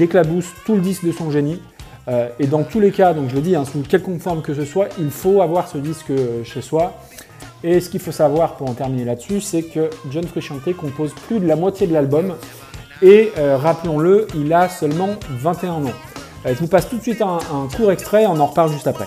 éclabousse 0.00 0.52
tout 0.66 0.74
le 0.74 0.80
disque 0.80 1.06
de 1.06 1.12
son 1.12 1.30
génie. 1.30 1.60
Euh, 2.08 2.28
et 2.38 2.46
dans 2.46 2.62
tous 2.62 2.80
les 2.80 2.90
cas, 2.90 3.12
donc 3.12 3.28
je 3.28 3.34
le 3.34 3.42
dis, 3.42 3.54
hein, 3.54 3.64
sous 3.64 3.80
quelque 3.82 4.16
forme 4.18 4.42
que 4.42 4.54
ce 4.54 4.64
soit, 4.64 4.88
il 4.98 5.10
faut 5.10 5.42
avoir 5.42 5.68
ce 5.68 5.78
disque 5.78 6.12
chez 6.44 6.62
soi. 6.62 6.94
Et 7.64 7.80
ce 7.80 7.90
qu'il 7.90 8.00
faut 8.00 8.12
savoir 8.12 8.54
pour 8.56 8.70
en 8.70 8.74
terminer 8.74 9.04
là-dessus, 9.04 9.40
c'est 9.40 9.62
que 9.62 9.90
John 10.10 10.24
Frusciante 10.24 10.72
compose 10.76 11.12
plus 11.26 11.40
de 11.40 11.46
la 11.46 11.56
moitié 11.56 11.86
de 11.86 11.92
l'album. 11.92 12.34
Et 13.02 13.32
euh, 13.36 13.56
rappelons-le, 13.56 14.26
il 14.34 14.52
a 14.52 14.68
seulement 14.68 15.10
21 15.28 15.72
ans. 15.72 15.82
je 16.46 16.54
vous 16.54 16.68
passe 16.68 16.88
tout 16.88 16.96
de 16.96 17.02
suite 17.02 17.20
un 17.22 17.38
court 17.76 17.92
extrait, 17.92 18.26
on 18.26 18.38
en 18.38 18.46
reparle 18.46 18.72
juste 18.72 18.86
après. 18.86 19.06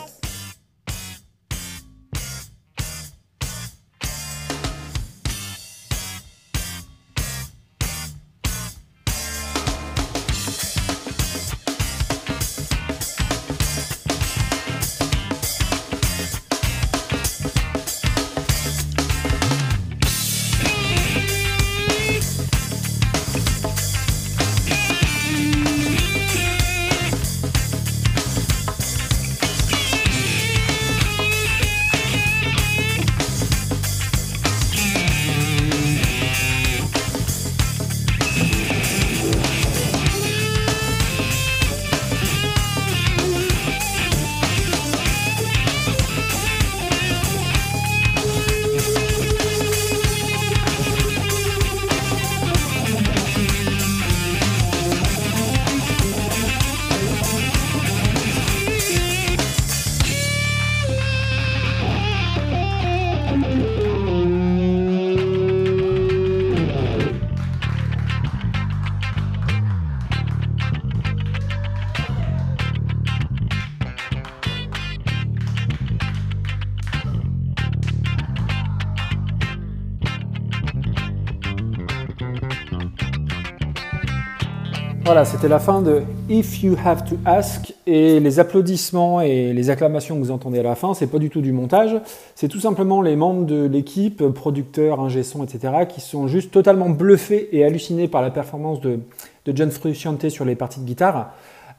Voilà, 85.11 85.25
c'était 85.25 85.49
la 85.49 85.59
fin 85.59 85.81
de 85.81 86.03
If 86.29 86.63
You 86.63 86.77
Have 86.85 87.03
to 87.03 87.17
Ask. 87.25 87.73
Et 87.85 88.21
les 88.21 88.39
applaudissements 88.39 89.19
et 89.19 89.51
les 89.51 89.69
acclamations 89.69 90.15
que 90.15 90.21
vous 90.21 90.31
entendez 90.31 90.59
à 90.59 90.63
la 90.63 90.75
fin, 90.75 90.93
c'est 90.93 91.07
pas 91.07 91.17
du 91.17 91.29
tout 91.29 91.41
du 91.41 91.51
montage. 91.51 91.97
C'est 92.33 92.47
tout 92.47 92.61
simplement 92.61 93.01
les 93.01 93.17
membres 93.17 93.45
de 93.45 93.65
l'équipe, 93.65 94.25
producteurs, 94.29 95.01
ingé 95.01 95.19
etc., 95.19 95.73
qui 95.89 95.99
sont 95.99 96.27
juste 96.27 96.51
totalement 96.51 96.89
bluffés 96.89 97.49
et 97.51 97.65
hallucinés 97.65 98.07
par 98.07 98.21
la 98.21 98.29
performance 98.29 98.79
de, 98.79 98.99
John 99.47 99.69
Frusciante 99.69 100.29
sur 100.29 100.45
les 100.45 100.55
parties 100.55 100.79
de 100.79 100.85
guitare. 100.85 101.33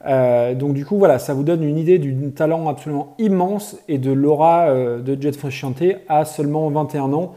Euh, 0.05 0.53
donc 0.53 0.75
du 0.75 0.85
coup, 0.85 0.99
voilà, 0.99 1.17
ça 1.17 1.33
vous 1.33 1.43
donne 1.43 1.63
une 1.63 1.79
idée 1.79 1.97
du 1.97 2.13
talent 2.33 2.69
absolument 2.69 3.15
immense 3.17 3.77
et 3.87 3.97
de 3.97 4.11
l'aura 4.11 4.67
euh, 4.67 4.99
de 4.99 5.19
John 5.19 5.33
Frusciante 5.33 5.81
à 6.07 6.25
seulement 6.25 6.69
21 6.69 7.11
ans 7.13 7.33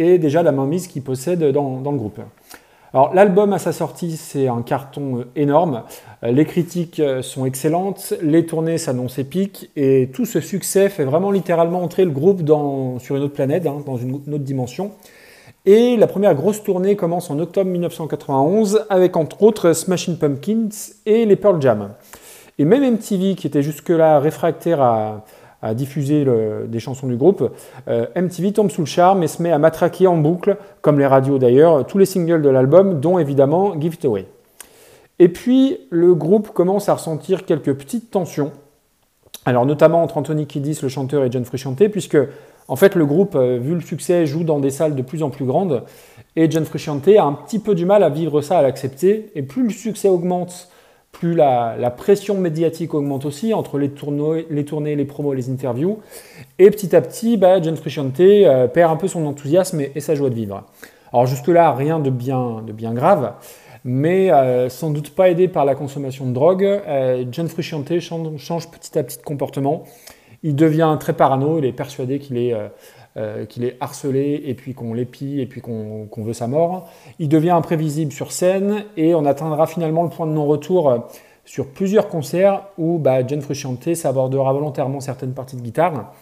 et 0.00 0.18
déjà 0.18 0.42
la 0.42 0.50
mainmise 0.50 0.88
qu'il 0.88 1.02
possède 1.02 1.52
dans 1.52 1.80
le 1.84 1.98
groupe. 1.98 2.18
Alors 2.96 3.12
l'album 3.12 3.52
à 3.52 3.58
sa 3.58 3.72
sortie, 3.72 4.16
c'est 4.16 4.48
un 4.48 4.62
carton 4.62 5.18
euh, 5.18 5.24
énorme. 5.36 5.82
Euh, 6.24 6.32
les 6.32 6.46
critiques 6.46 6.98
euh, 6.98 7.20
sont 7.20 7.44
excellentes, 7.44 8.14
les 8.22 8.46
tournées 8.46 8.78
s'annoncent 8.78 9.20
épiques 9.20 9.70
et 9.76 10.08
tout 10.14 10.24
ce 10.24 10.40
succès 10.40 10.88
fait 10.88 11.04
vraiment 11.04 11.30
littéralement 11.30 11.82
entrer 11.82 12.06
le 12.06 12.10
groupe 12.10 12.40
sur 12.98 13.16
une 13.16 13.22
autre 13.22 13.34
planète, 13.34 13.66
hein, 13.66 13.82
dans 13.84 13.98
une 13.98 14.14
autre 14.14 14.38
dimension. 14.38 14.92
Et 15.66 15.98
la 15.98 16.06
première 16.06 16.34
grosse 16.34 16.62
tournée 16.62 16.96
commence 16.96 17.28
en 17.28 17.38
octobre 17.38 17.70
1991 17.70 18.86
avec 18.88 19.18
entre 19.18 19.42
autres 19.42 19.74
Smashing 19.74 20.16
Pumpkins 20.16 20.70
et 21.04 21.26
les 21.26 21.36
Pearl 21.36 21.60
Jam. 21.60 21.90
Et 22.58 22.64
même 22.64 22.94
MTV, 22.94 23.34
qui 23.34 23.46
était 23.46 23.60
jusque-là 23.60 24.20
réfractaire 24.20 24.80
à, 24.80 25.26
à 25.62 25.74
diffuser 25.74 26.26
des 26.68 26.80
chansons 26.80 27.06
du 27.06 27.16
groupe, 27.16 27.50
euh, 27.88 28.06
MTV 28.14 28.52
tombe 28.52 28.70
sous 28.70 28.82
le 28.82 28.86
charme 28.86 29.22
et 29.22 29.28
se 29.28 29.42
met 29.42 29.52
à 29.52 29.58
matraquer 29.58 30.06
en 30.06 30.16
boucle, 30.16 30.56
comme 30.80 30.98
les 30.98 31.06
radios 31.06 31.38
d'ailleurs, 31.38 31.86
tous 31.86 31.98
les 31.98 32.06
singles 32.06 32.42
de 32.42 32.48
l'album, 32.48 33.00
dont 33.00 33.18
évidemment 33.18 33.78
Give 33.80 33.94
It 33.94 34.04
Away. 34.04 34.26
Et 35.18 35.28
puis 35.28 35.78
le 35.90 36.14
groupe 36.14 36.50
commence 36.50 36.88
à 36.88 36.94
ressentir 36.94 37.46
quelques 37.46 37.74
petites 37.74 38.10
tensions, 38.10 38.52
alors 39.44 39.64
notamment 39.64 40.02
entre 40.02 40.18
Anthony 40.18 40.46
Kiddis, 40.46 40.80
le 40.82 40.88
chanteur, 40.88 41.24
et 41.24 41.30
John 41.30 41.44
Frusciante, 41.44 41.88
puisque 41.88 42.18
en 42.68 42.76
fait 42.76 42.94
le 42.94 43.06
groupe, 43.06 43.34
euh, 43.34 43.58
vu 43.58 43.74
le 43.74 43.80
succès, 43.80 44.26
joue 44.26 44.44
dans 44.44 44.58
des 44.58 44.70
salles 44.70 44.94
de 44.94 45.02
plus 45.02 45.22
en 45.22 45.30
plus 45.30 45.46
grandes, 45.46 45.84
et 46.34 46.50
John 46.50 46.64
Frusciante 46.64 47.08
a 47.08 47.24
un 47.24 47.32
petit 47.32 47.58
peu 47.58 47.74
du 47.74 47.86
mal 47.86 48.02
à 48.02 48.10
vivre 48.10 48.42
ça, 48.42 48.58
à 48.58 48.62
l'accepter, 48.62 49.30
et 49.34 49.42
plus 49.42 49.62
le 49.62 49.70
succès 49.70 50.08
augmente, 50.08 50.68
plus 51.18 51.34
la, 51.34 51.90
pression 51.96 52.36
médiatique 52.36 52.92
augmente 52.92 53.24
aussi 53.24 53.54
entre 53.54 53.78
les, 53.78 53.88
tournées, 53.88 54.96
les 54.96 55.04
promos, 55.06 55.32
les 55.32 55.48
interviews. 55.48 56.00
Et 56.58 56.70
petit 56.70 56.94
à 56.94 57.00
petit, 57.00 57.38
bah, 57.38 57.60
John 57.62 57.74
Frusciante 57.76 58.20
euh, 58.20 58.68
perd 58.68 58.92
un 58.92 58.96
peu 58.96 59.08
son 59.08 59.24
enthousiasme 59.24 59.80
et, 59.94 60.00
sa 60.00 60.14
joie 60.14 60.28
de 60.28 60.34
vivre. 60.34 60.64
Alors 61.12 61.26
jusque-là, 61.26 61.72
rien 61.72 62.00
de 62.00 62.10
bien, 62.10 62.62
de 62.66 62.72
bien 62.72 62.92
grave, 62.92 63.32
mais 63.82 64.30
euh, 64.30 64.68
sans 64.68 64.90
doute 64.90 65.14
pas 65.14 65.30
aidé 65.30 65.48
par 65.48 65.64
la 65.64 65.74
consommation 65.74 66.26
de 66.26 66.32
drogue, 66.32 66.64
euh, 66.64 67.24
John 67.32 67.48
Frusciante 67.48 67.98
change, 67.98 68.36
change, 68.36 68.70
petit 68.70 68.98
à 68.98 69.02
petit 69.02 69.16
de 69.16 69.22
comportement. 69.22 69.84
Il 70.42 70.54
devient 70.54 70.98
très 71.00 71.14
parano, 71.14 71.58
il 71.58 71.64
est 71.64 71.72
persuadé 71.72 72.18
qu'il 72.18 72.36
est 72.36 72.54
euh, 73.18 73.46
qu'il 73.46 73.64
est 73.64 73.78
harcelé 73.80 74.42
et 74.44 74.52
puis 74.52 74.74
qu'on 74.74 74.92
l'épie 74.92 75.40
et 75.40 75.46
puis 75.46 75.62
qu'on 75.62 76.06
veut 76.18 76.34
sa 76.34 76.48
mort. 76.48 76.86
Il 77.18 77.30
devient 77.30 77.48
imprévisible 77.48 78.12
sur 78.12 78.30
scène 78.30 78.84
et 78.98 79.14
on 79.14 79.24
atteindra 79.24 79.66
finalement 79.66 80.02
le 80.02 80.10
point 80.10 80.26
de 80.26 80.32
non-retour 80.32 80.90
euh, 80.90 80.98
sur 81.46 81.68
plusieurs 81.68 82.08
concerts 82.08 82.64
où 82.76 82.98
bah, 82.98 83.26
John 83.26 83.40
Frusciante 83.40 83.94
s'abordera 83.94 84.52
volontairement 84.52 85.00
certaines 85.00 85.32
parties 85.32 85.56
de 85.56 85.62
guitare. 85.62 86.12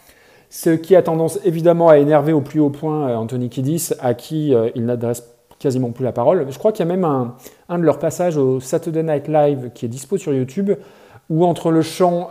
Ce 0.51 0.71
qui 0.71 0.95
a 0.95 1.03
tendance 1.03 1.41
évidemment 1.45 1.89
à 1.89 1.99
énerver 1.99 2.33
au 2.33 2.43
plus 2.43 2.61
haut 2.61 2.71
point 2.71 3.09
euh, 3.09 3.17
Anthony 3.17 3.49
Kiddis, 3.49 3.91
à 3.99 4.15
qui 4.15 4.55
il 4.77 4.85
n'adresse 4.85 5.25
quasiment 5.59 5.91
plus 5.91 6.05
la 6.05 6.13
parole. 6.13 6.47
Je 6.49 6.59
crois 6.59 6.71
qu'il 6.71 6.87
y 6.87 6.89
a 6.89 6.95
même 6.97 7.05
un, 7.05 7.35
de 7.77 7.83
leurs 7.83 7.99
passages 7.99 8.37
au 8.37 8.61
Saturday 8.61 9.03
Night 9.03 9.27
Live 9.27 9.73
qui 9.75 9.85
est 9.85 9.89
dispo 9.89 10.17
sur 10.17 10.33
YouTube, 10.33 10.71
où 11.29 11.45
entre 11.45 11.73
le 11.73 11.83
chant 11.83 12.29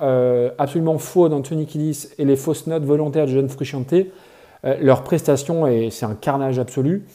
absolument 0.57 0.97
faux 0.99 1.27
d'Anthony 1.27 1.65
Kiddis 1.65 2.07
et 2.17 2.23
les 2.23 2.37
fausses 2.37 2.67
notes 2.67 2.85
volontaires 2.85 3.25
de 3.25 3.31
John 3.31 3.49
Frusciante, 3.49 3.93
euh, 4.65 4.75
leur 4.79 5.03
prestation, 5.03 5.65
c'est 5.89 6.05
un 6.05 6.15
carnage 6.15 6.59
absolu. 6.59 7.05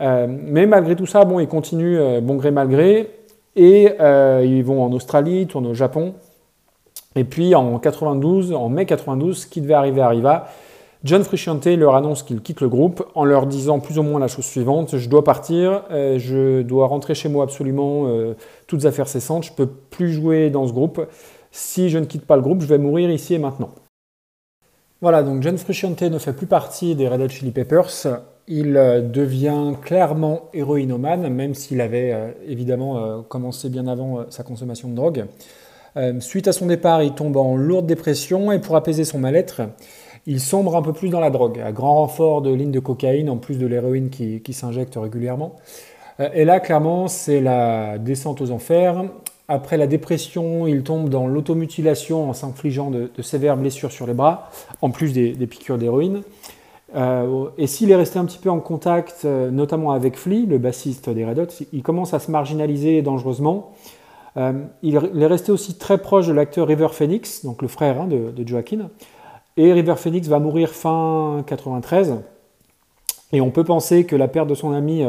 Euh, 0.00 0.26
mais 0.28 0.66
malgré 0.66 0.96
tout 0.96 1.06
ça, 1.06 1.24
bon, 1.24 1.40
ils 1.40 1.48
continuent 1.48 1.98
euh, 1.98 2.20
bon 2.20 2.36
gré 2.36 2.50
mal 2.50 2.68
gré. 2.68 3.10
Et 3.56 3.88
ils 4.44 4.62
vont 4.62 4.84
en 4.84 4.92
Australie, 4.92 5.40
ils 5.42 5.46
tournent 5.48 5.66
au 5.66 5.74
Japon. 5.74 6.14
Et 7.16 7.24
puis 7.24 7.56
en 7.56 7.80
92, 7.80 8.52
en 8.52 8.68
mai 8.68 8.86
92, 8.86 9.36
ce 9.36 9.46
qui 9.48 9.60
devait 9.60 9.74
arriver 9.74 10.00
arriva. 10.00 10.46
John 11.02 11.24
Frusciante 11.24 11.66
leur 11.66 11.96
annonce 11.96 12.22
qu'il 12.22 12.40
quitte 12.40 12.60
le 12.60 12.68
groupe 12.68 13.04
en 13.16 13.24
leur 13.24 13.46
disant 13.46 13.80
plus 13.80 13.98
ou 13.98 14.04
moins 14.04 14.20
la 14.20 14.28
chose 14.28 14.44
suivante 14.44 14.96
je 14.96 15.08
dois 15.08 15.24
partir, 15.24 15.84
je 15.90 16.62
dois 16.62 16.86
rentrer 16.86 17.14
chez 17.14 17.28
moi 17.28 17.44
absolument, 17.44 18.06
toutes 18.68 18.84
affaires 18.84 19.08
cessantes, 19.08 19.44
je 19.44 19.52
peux 19.52 19.66
plus 19.66 20.12
jouer 20.12 20.50
dans 20.50 20.66
ce 20.66 20.72
groupe. 20.72 21.04
Si 21.50 21.88
je 21.88 21.98
ne 21.98 22.04
quitte 22.04 22.26
pas 22.26 22.36
le 22.36 22.42
groupe, 22.42 22.60
je 22.60 22.66
vais 22.66 22.78
mourir 22.78 23.10
ici 23.10 23.34
et 23.34 23.38
maintenant. 23.38 23.70
Voilà, 25.00 25.22
donc 25.22 25.44
John 25.44 25.56
Frusciante 25.56 26.02
ne 26.02 26.18
fait 26.18 26.32
plus 26.32 26.48
partie 26.48 26.96
des 26.96 27.06
Red 27.06 27.20
Hot 27.20 27.28
Chili 27.28 27.52
Peppers. 27.52 28.08
Il 28.48 28.76
euh, 28.76 29.00
devient 29.00 29.74
clairement 29.80 30.46
héroïnomane, 30.52 31.32
même 31.32 31.54
s'il 31.54 31.80
avait 31.80 32.12
euh, 32.12 32.32
évidemment 32.44 32.98
euh, 32.98 33.22
commencé 33.22 33.68
bien 33.68 33.86
avant 33.86 34.28
sa 34.30 34.42
consommation 34.42 34.88
de 34.88 34.96
drogue. 34.96 35.26
suite 36.18 36.48
à 36.48 36.52
son 36.52 36.66
départ, 36.66 37.04
il 37.04 37.12
tombe 37.12 37.36
en 37.36 37.54
lourde 37.54 37.86
dépression 37.86 38.50
et 38.50 38.58
pour 38.58 38.74
apaiser 38.74 39.04
son 39.04 39.20
mal-être, 39.20 39.62
il 40.26 40.40
sombre 40.40 40.76
un 40.76 40.82
peu 40.82 40.92
plus 40.92 41.10
dans 41.10 41.20
la 41.20 41.30
drogue, 41.30 41.60
à 41.60 41.70
grand 41.70 41.94
renfort 41.94 42.42
de 42.42 42.52
lignes 42.52 42.72
de 42.72 42.80
cocaïne 42.80 43.30
en 43.30 43.36
plus 43.36 43.56
de 43.56 43.68
l'héroïne 43.68 44.10
qui, 44.10 44.40
qui 44.40 44.52
s'injecte 44.52 44.96
régulièrement. 44.96 45.54
Et 46.34 46.44
là, 46.44 46.58
clairement, 46.58 47.06
c'est 47.06 47.40
la 47.40 47.98
descente 47.98 48.40
aux 48.40 48.50
enfers. 48.50 49.04
Après 49.50 49.78
la 49.78 49.86
dépression, 49.86 50.66
il 50.66 50.82
tombe 50.82 51.08
dans 51.08 51.26
l'automutilation 51.26 52.28
en 52.28 52.34
s'infligeant 52.34 52.90
de, 52.90 53.10
sévères 53.22 53.56
blessures 53.56 53.90
sur 53.90 54.06
les 54.06 54.12
bras, 54.12 54.50
en 54.82 54.90
plus 54.90 55.14
des, 55.14 55.32
piqûres 55.46 55.78
d'héroïne. 55.78 56.20
Euh, 56.94 57.46
et 57.56 57.66
s'il 57.66 57.90
est 57.90 57.96
resté 57.96 58.18
un 58.18 58.26
petit 58.26 58.38
peu 58.38 58.50
en 58.50 58.60
contact, 58.60 59.22
euh, 59.24 59.50
notamment 59.50 59.92
avec 59.92 60.18
Flea, 60.18 60.44
le 60.46 60.58
bassiste 60.58 61.08
des 61.08 61.24
Red 61.24 61.38
Hot, 61.38 61.64
il 61.72 61.82
commence 61.82 62.12
à 62.12 62.18
se 62.18 62.30
marginaliser 62.30 63.00
dangereusement. 63.00 63.72
Euh, 64.36 64.52
il, 64.82 64.96
est 64.96 65.26
resté 65.26 65.50
aussi 65.50 65.78
très 65.78 65.96
proche 65.96 66.26
de 66.26 66.32
l'acteur 66.34 66.66
River 66.68 66.88
Phoenix, 66.92 67.42
donc 67.42 67.62
le 67.62 67.68
frère 67.68 68.02
hein, 68.02 68.06
de, 68.06 68.46
Joaquin. 68.46 68.90
Et 69.56 69.72
River 69.72 69.96
Phoenix 69.96 70.28
va 70.28 70.40
mourir 70.40 70.70
fin 70.70 71.42
93. 71.46 72.16
Et 73.32 73.40
on 73.40 73.50
peut 73.50 73.64
penser 73.64 74.04
que 74.04 74.14
la 74.14 74.28
perte 74.28 74.48
de 74.48 74.54
son 74.54 74.72
ami 74.72 75.04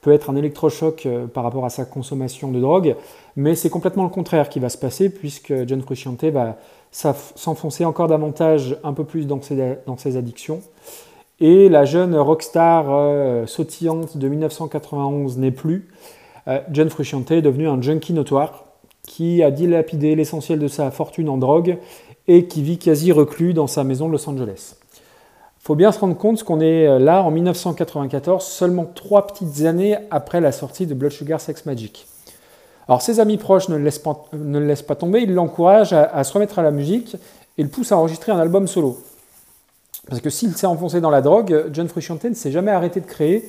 peut 0.00 0.12
être 0.12 0.30
un 0.30 0.36
électrochoc 0.36 1.06
par 1.32 1.44
rapport 1.44 1.64
à 1.64 1.70
sa 1.70 1.84
consommation 1.84 2.50
de 2.50 2.58
drogue. 2.58 2.96
Mais 3.36 3.54
c'est 3.54 3.70
complètement 3.70 4.04
le 4.04 4.10
contraire 4.10 4.48
qui 4.48 4.60
va 4.60 4.68
se 4.68 4.78
passer 4.78 5.08
puisque 5.08 5.52
John 5.66 5.80
Frusciante 5.80 6.24
va 6.24 6.56
s'enfoncer 6.90 7.84
encore 7.84 8.08
davantage 8.08 8.76
un 8.84 8.92
peu 8.92 9.04
plus 9.04 9.26
dans 9.26 9.40
ses, 9.40 10.16
addictions. 10.16 10.60
Et 11.40 11.68
la 11.68 11.84
jeune 11.84 12.14
rockstar 12.14 12.86
euh, 12.88 13.46
sautillante 13.46 14.16
de 14.16 14.28
1991 14.28 15.38
n'est 15.38 15.50
plus. 15.50 15.88
Euh, 16.46 16.60
John 16.70 16.90
Frusciante 16.90 17.30
est 17.30 17.42
devenu 17.42 17.68
un 17.68 17.80
junkie 17.80 18.12
notoire 18.12 18.66
qui 19.02 19.42
a 19.42 19.50
dilapidé 19.50 20.14
l'essentiel 20.14 20.58
de 20.58 20.68
sa 20.68 20.90
fortune 20.90 21.28
en 21.28 21.38
drogue 21.38 21.78
et 22.28 22.46
qui 22.46 22.62
vit 22.62 22.78
quasi 22.78 23.10
reclus 23.10 23.54
dans 23.54 23.66
sa 23.66 23.82
maison 23.82 24.06
de 24.06 24.12
Los 24.12 24.28
Angeles. 24.28 24.76
Il 25.62 25.66
faut 25.66 25.74
bien 25.74 25.90
se 25.92 25.98
rendre 25.98 26.16
compte 26.16 26.42
qu'on 26.42 26.60
est 26.60 26.86
euh, 26.86 26.98
là 26.98 27.22
en 27.22 27.30
1994, 27.30 28.44
seulement 28.44 28.84
trois 28.84 29.26
petites 29.26 29.64
années 29.64 29.96
après 30.10 30.40
la 30.40 30.52
sortie 30.52 30.86
de 30.86 30.94
Blood 30.94 31.12
Sugar 31.12 31.40
Sex 31.40 31.66
Magic. 31.66 32.06
Alors 32.88 33.02
ses 33.02 33.20
amis 33.20 33.36
proches 33.36 33.68
ne 33.68 33.76
le 33.76 33.84
laissent 33.84 34.82
pas, 34.82 34.94
tomber, 34.94 35.20
ils 35.20 35.32
l'encouragent 35.32 35.92
à, 35.92 36.24
se 36.24 36.32
remettre 36.32 36.58
à 36.58 36.62
la 36.62 36.70
musique 36.70 37.16
et 37.58 37.62
le 37.62 37.68
poussent 37.68 37.92
à 37.92 37.96
enregistrer 37.96 38.32
un 38.32 38.38
album 38.38 38.66
solo. 38.66 38.98
Parce 40.08 40.20
que 40.20 40.30
s'il 40.30 40.56
s'est 40.56 40.66
enfoncé 40.66 41.00
dans 41.00 41.10
la 41.10 41.20
drogue, 41.20 41.66
John 41.72 41.88
Frusciante 41.88 42.24
ne 42.24 42.34
s'est 42.34 42.50
jamais 42.50 42.72
arrêté 42.72 43.00
de 43.00 43.06
créer, 43.06 43.44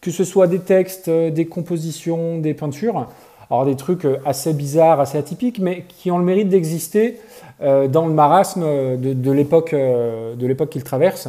que 0.00 0.10
ce 0.10 0.24
soit 0.24 0.46
des 0.46 0.60
textes, 0.60 1.10
des 1.10 1.46
compositions, 1.46 2.38
des 2.38 2.54
peintures, 2.54 3.08
alors 3.50 3.64
des 3.64 3.76
trucs 3.76 4.06
assez 4.24 4.52
bizarres, 4.52 5.00
assez 5.00 5.18
atypiques, 5.18 5.58
mais 5.58 5.84
qui 5.88 6.10
ont 6.10 6.18
le 6.18 6.24
mérite 6.24 6.48
d'exister 6.48 7.18
euh, 7.62 7.88
dans 7.88 8.06
le 8.06 8.12
marasme 8.12 8.64
de, 8.98 9.12
de 9.14 9.32
l'époque 9.32 9.72
euh, 9.72 10.34
qu'il 10.70 10.84
traverse. 10.84 11.28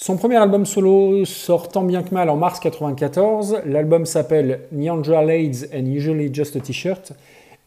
Son 0.00 0.16
premier 0.16 0.36
album 0.36 0.64
solo 0.64 1.24
sort 1.24 1.70
tant 1.70 1.82
bien 1.82 2.04
que 2.04 2.14
mal 2.14 2.30
en 2.30 2.36
mars 2.36 2.60
1994. 2.62 3.62
L'album 3.66 4.06
s'appelle 4.06 4.60
Lades 4.70 5.68
and 5.74 5.86
Usually 5.86 6.32
Just 6.32 6.54
a 6.54 6.60
T-shirt. 6.60 7.14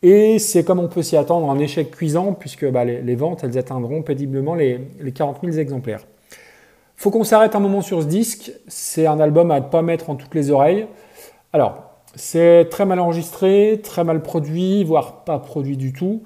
Et 0.02 0.40
c'est 0.40 0.64
comme 0.64 0.80
on 0.80 0.88
peut 0.88 1.02
s'y 1.02 1.18
attendre 1.18 1.52
un 1.52 1.60
échec 1.60 1.92
cuisant 1.92 2.32
puisque 2.32 2.66
bah, 2.72 2.86
les, 2.86 3.16
ventes 3.16 3.44
elles 3.44 3.58
atteindront 3.58 4.02
péniblement 4.02 4.56
les, 4.56 4.80
40 5.14 5.40
000 5.44 5.58
exemplaires. 5.58 6.08
Faut 6.96 7.12
qu'on 7.12 7.26
s'arrête 7.26 7.54
un 7.54 7.60
moment 7.60 7.82
sur 7.82 8.02
ce 8.02 8.08
disque. 8.08 8.54
C'est 8.70 9.08
un 9.08 9.20
album 9.20 9.52
à 9.52 9.60
ne 9.60 9.66
pas 9.66 9.82
mettre 9.82 10.10
en 10.10 10.16
toutes 10.16 10.34
les 10.34 10.52
oreilles. 10.52 10.88
Alors, 11.52 11.84
c'est 12.16 12.70
très 12.72 12.86
mal 12.86 13.02
enregistré, 13.02 13.82
très 13.84 14.06
mal 14.06 14.22
produit, 14.22 14.86
voire 14.86 15.26
pas 15.26 15.38
produit 15.38 15.76
du 15.76 15.92
tout. 15.92 16.22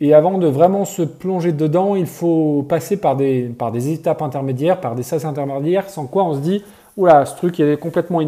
Et 0.00 0.12
avant 0.12 0.38
de 0.38 0.46
vraiment 0.46 0.84
se 0.84 1.02
plonger 1.02 1.52
dedans, 1.52 1.96
il 1.96 2.06
faut 2.06 2.64
passer 2.68 2.98
par 2.98 3.16
des, 3.16 3.44
par 3.44 3.72
des 3.72 3.92
étapes 3.92 4.20
intermédiaires, 4.20 4.80
par 4.80 4.94
des 4.94 5.02
sas 5.02 5.24
intermédiaires, 5.24 5.88
sans 5.88 6.06
quoi 6.06 6.24
on 6.24 6.34
se 6.34 6.40
dit 6.40 6.62
Oula, 6.96 7.24
ce 7.26 7.36
truc 7.36 7.60
est 7.60 7.78
complètement 7.78 8.20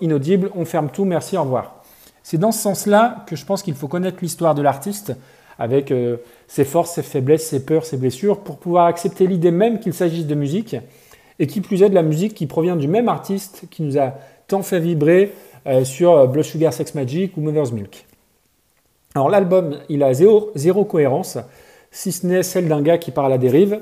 inaudible, 0.00 0.50
on 0.54 0.64
ferme 0.64 0.88
tout, 0.92 1.04
merci, 1.04 1.36
au 1.36 1.42
revoir. 1.42 1.82
C'est 2.22 2.38
dans 2.38 2.52
ce 2.52 2.60
sens-là 2.60 3.24
que 3.26 3.36
je 3.36 3.44
pense 3.44 3.62
qu'il 3.62 3.74
faut 3.74 3.88
connaître 3.88 4.18
l'histoire 4.22 4.54
de 4.54 4.62
l'artiste, 4.62 5.14
avec 5.58 5.92
euh, 5.92 6.16
ses 6.48 6.64
forces, 6.64 6.92
ses 6.92 7.02
faiblesses, 7.02 7.46
ses 7.46 7.64
peurs, 7.64 7.84
ses 7.84 7.96
blessures, 7.96 8.40
pour 8.40 8.56
pouvoir 8.56 8.86
accepter 8.86 9.26
l'idée 9.26 9.50
même 9.50 9.78
qu'il 9.78 9.92
s'agisse 9.94 10.26
de 10.26 10.34
musique, 10.34 10.76
et 11.38 11.46
qui 11.46 11.60
plus 11.60 11.82
est 11.82 11.90
de 11.90 11.94
la 11.94 12.02
musique 12.02 12.34
qui 12.34 12.46
provient 12.46 12.76
du 12.76 12.88
même 12.88 13.08
artiste 13.08 13.64
qui 13.70 13.82
nous 13.82 13.98
a 13.98 14.14
tant 14.48 14.62
fait 14.62 14.80
vibrer 14.80 15.32
euh, 15.66 15.84
sur 15.84 16.12
euh, 16.12 16.26
Blood 16.26 16.44
Sugar 16.44 16.72
Sex 16.72 16.94
Magic 16.94 17.36
ou 17.36 17.40
Mother's 17.40 17.72
Milk. 17.72 18.06
Alors 19.16 19.30
l'album, 19.30 19.76
il 19.88 20.02
a 20.02 20.12
zéro, 20.12 20.84
cohérence, 20.84 21.38
si 21.92 22.10
ce 22.10 22.26
n'est 22.26 22.42
celle 22.42 22.66
d'un 22.66 22.82
gars 22.82 22.98
qui 22.98 23.12
part 23.12 23.26
à 23.26 23.28
la 23.28 23.38
dérive. 23.38 23.80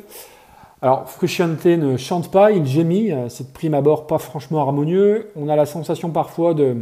Alors 0.83 1.09
Frusciante 1.09 1.65
ne 1.65 1.97
chante 1.97 2.31
pas, 2.31 2.53
il 2.53 2.67
gémit, 2.67 3.13
euh, 3.13 3.31
c'est 3.31 3.45
de 3.49 3.53
prime 3.55 3.73
abord 3.73 4.07
pas 4.07 4.19
franchement 4.19 4.61
harmonieux. 4.61 5.31
On 5.35 5.49
a 5.49 5.57
la 5.57 5.65
sensation 5.65 6.11
parfois 6.11 6.53
de, 6.53 6.77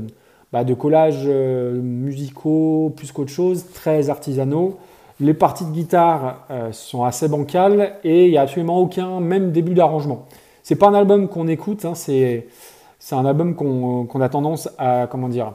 bah, 0.53 0.65
collages 0.65 1.27
euh, 1.27 1.81
musicaux 1.81 2.93
plus 2.97 3.13
qu'autre 3.13 3.31
chose, 3.31 3.67
très 3.73 4.11
artisanaux. 4.11 4.79
Les 5.21 5.35
parties 5.35 5.65
de 5.65 5.71
guitare 5.71 6.45
euh, 6.51 6.73
sont 6.73 7.05
assez 7.05 7.29
bancales 7.29 7.99
et 8.03 8.25
il 8.25 8.33
n'y 8.33 8.37
a 8.37 8.43
absolument 8.43 8.81
aucun 8.81 9.21
même 9.21 9.53
début 9.53 9.75
d'arrangement. 9.75 10.27
C'est 10.65 10.75
pas 10.75 10.89
un 10.89 10.95
album 10.95 11.29
qu'on 11.29 11.47
écoute, 11.47 11.85
hein, 11.85 11.95
c'est 11.95 12.49
un 13.13 13.25
album 13.27 13.55
qu'on 13.55 14.21
a 14.21 14.29
tendance 14.29 14.69
à 14.77 15.07
comment 15.09 15.29
dire 15.29 15.53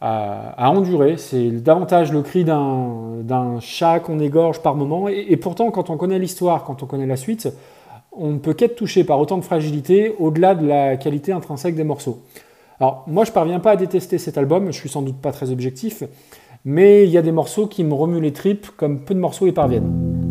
à, 0.00 0.70
endurer. 0.70 1.16
C'est 1.16 1.50
davantage 1.50 2.12
le 2.12 2.22
cri 2.22 2.44
d'un 2.44 3.60
chat 3.60 4.00
qu'on 4.00 4.18
égorge 4.18 4.60
par 4.60 4.74
moment. 4.74 5.08
Et, 5.08 5.36
pourtant, 5.36 5.70
quand 5.70 5.90
on 5.90 5.96
connaît 5.96 6.18
l'histoire, 6.18 6.64
quand 6.64 6.82
on 6.82 6.86
connaît 6.86 7.06
la 7.06 7.16
suite, 7.16 7.48
on 8.12 8.32
ne 8.32 8.38
peut 8.38 8.54
qu'être 8.54 8.76
touché 8.76 9.04
par 9.04 9.20
autant 9.20 9.36
de 9.36 9.44
fragilité 9.44 10.14
au-delà 10.18 10.54
de 10.54 10.66
la 10.66 10.96
qualité 10.96 11.32
intrinsèque 11.32 11.74
des 11.74 11.84
morceaux. 11.84 12.18
Alors, 12.80 13.04
moi, 13.06 13.24
je 13.24 13.32
parviens 13.32 13.60
pas 13.60 13.72
à 13.72 13.76
détester 13.76 14.18
cet 14.18 14.38
album, 14.38 14.66
je 14.66 14.78
suis 14.78 14.88
sans 14.88 15.02
doute 15.02 15.16
pas 15.16 15.32
très 15.32 15.50
objectif, 15.50 16.02
mais 16.64 17.04
il 17.04 17.10
y 17.10 17.18
a 17.18 17.22
des 17.22 17.32
morceaux 17.32 17.66
qui 17.66 17.84
me 17.84 17.94
remuent 17.94 18.20
les 18.20 18.32
tripes 18.32 18.68
comme 18.76 19.00
peu 19.00 19.14
de 19.14 19.20
morceaux 19.20 19.46
y 19.46 19.52
parviennent. 19.52 20.25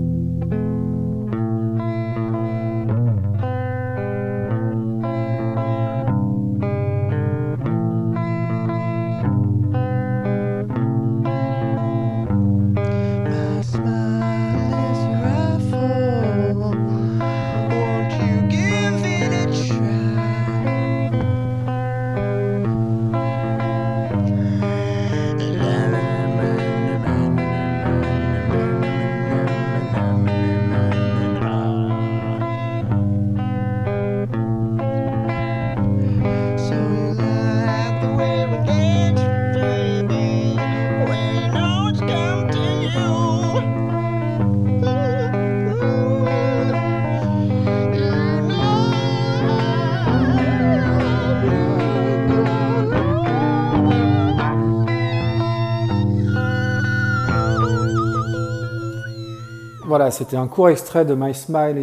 Voilà, 59.98 60.12
c'était 60.12 60.36
un 60.36 60.48
court 60.48 60.68
extrait 60.68 61.06
de 61.06 61.16
My 61.16 61.34
Smile 61.34 61.78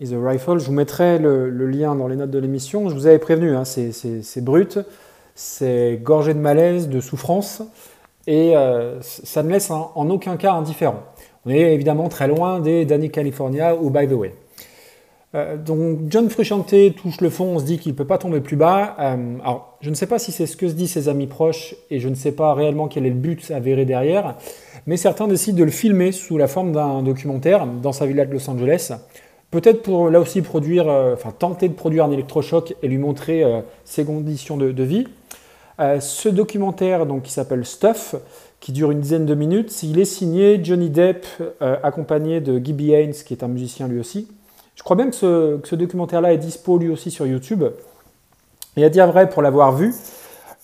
is 0.00 0.14
a, 0.14 0.18
Rifle. 0.24 0.60
Je 0.60 0.66
vous 0.66 0.72
mettrai 0.72 1.18
le, 1.18 1.50
lien 1.66 1.96
dans 1.96 2.06
les 2.06 2.14
notes 2.14 2.30
de 2.30 2.38
l'émission. 2.38 2.88
Je 2.88 2.94
vous 2.94 3.08
avais 3.08 3.18
prévenu, 3.18 3.56
hein, 3.56 3.64
c'est 3.64 4.44
brut, 4.44 4.78
c'est 5.34 5.98
gorgé 6.00 6.32
de 6.32 6.38
malaise, 6.38 6.88
de 6.88 7.00
souffrance, 7.00 7.62
et 8.28 8.56
euh, 8.56 9.00
ça 9.00 9.42
ne 9.42 9.50
laisse 9.50 9.72
en 9.72 10.08
aucun 10.10 10.36
cas 10.36 10.52
indifférent. 10.52 11.00
On 11.44 11.50
est 11.50 11.74
évidemment 11.74 12.08
très 12.08 12.28
loin 12.28 12.60
des 12.60 12.84
Danny 12.84 13.10
California 13.10 13.74
ou 13.74 13.90
By 13.90 14.06
the 14.06 14.12
Way. 14.12 14.32
Euh, 15.34 15.56
donc 15.56 15.98
John 16.08 16.30
Frusciante 16.30 16.72
touche 16.96 17.20
le 17.20 17.30
fond, 17.30 17.56
on 17.56 17.58
se 17.58 17.64
dit 17.64 17.78
qu'il 17.78 17.90
ne 17.90 17.96
peut 17.96 18.06
pas 18.06 18.18
tomber 18.18 18.40
plus 18.40 18.56
bas. 18.56 18.94
Euh, 19.00 19.38
alors, 19.42 19.76
je 19.80 19.90
ne 19.90 19.96
sais 19.96 20.06
pas 20.06 20.20
si 20.20 20.30
c'est 20.30 20.46
ce 20.46 20.56
que 20.56 20.68
se 20.68 20.74
disent 20.74 20.92
ses 20.92 21.08
amis 21.08 21.26
proches 21.26 21.74
et 21.90 21.98
je 21.98 22.08
ne 22.08 22.14
sais 22.14 22.30
pas 22.30 22.54
réellement 22.54 22.86
quel 22.86 23.06
est 23.06 23.10
le 23.10 23.16
but 23.16 23.50
avéré 23.50 23.84
derrière, 23.84 24.36
mais 24.86 24.96
certains 24.96 25.28
décident 25.28 25.58
de 25.58 25.64
le 25.64 25.70
filmer 25.70 26.12
sous 26.12 26.38
la 26.38 26.48
forme 26.48 26.72
d'un 26.72 27.02
documentaire 27.02 27.66
dans 27.66 27.92
sa 27.92 28.06
villa 28.06 28.24
de 28.24 28.32
Los 28.32 28.48
Angeles. 28.48 28.92
Peut-être 29.50 29.82
pour 29.82 30.10
là 30.10 30.20
aussi 30.20 30.42
produire, 30.42 30.88
euh, 30.88 31.14
enfin 31.14 31.30
tenter 31.30 31.68
de 31.68 31.74
produire 31.74 32.04
un 32.04 32.10
électrochoc 32.10 32.74
et 32.82 32.88
lui 32.88 32.98
montrer 32.98 33.44
ses 33.84 34.04
conditions 34.04 34.56
de, 34.56 34.82
vie. 34.82 35.06
ce 35.78 36.28
documentaire 36.28 37.06
donc, 37.06 37.22
qui 37.22 37.32
s'appelle 37.32 37.64
Stuff, 37.64 38.16
qui 38.60 38.72
dure 38.72 38.90
une 38.90 39.00
dizaine 39.00 39.26
de 39.26 39.34
minutes, 39.34 39.82
il 39.82 39.98
est 39.98 40.04
signé 40.04 40.60
Johnny 40.62 40.90
Depp, 40.90 41.26
accompagné 41.82 42.40
de 42.40 42.58
Gibby 42.58 42.92
Haynes, 42.92 43.12
qui 43.12 43.34
est 43.34 43.42
un 43.44 43.48
musicien 43.48 43.86
lui 43.88 44.00
aussi. 44.00 44.28
Je 44.76 44.82
crois 44.82 44.94
bien 44.94 45.10
que 45.10 45.16
ce, 45.16 45.74
documentaire-là 45.74 46.32
est 46.32 46.38
dispo 46.38 46.78
lui 46.78 46.90
aussi 46.90 47.10
sur 47.10 47.26
YouTube. 47.26 47.64
Et 48.76 48.84
à 48.84 48.90
dire 48.90 49.06
vrai, 49.06 49.28
pour 49.28 49.42
l'avoir 49.42 49.72
vu, 49.72 49.94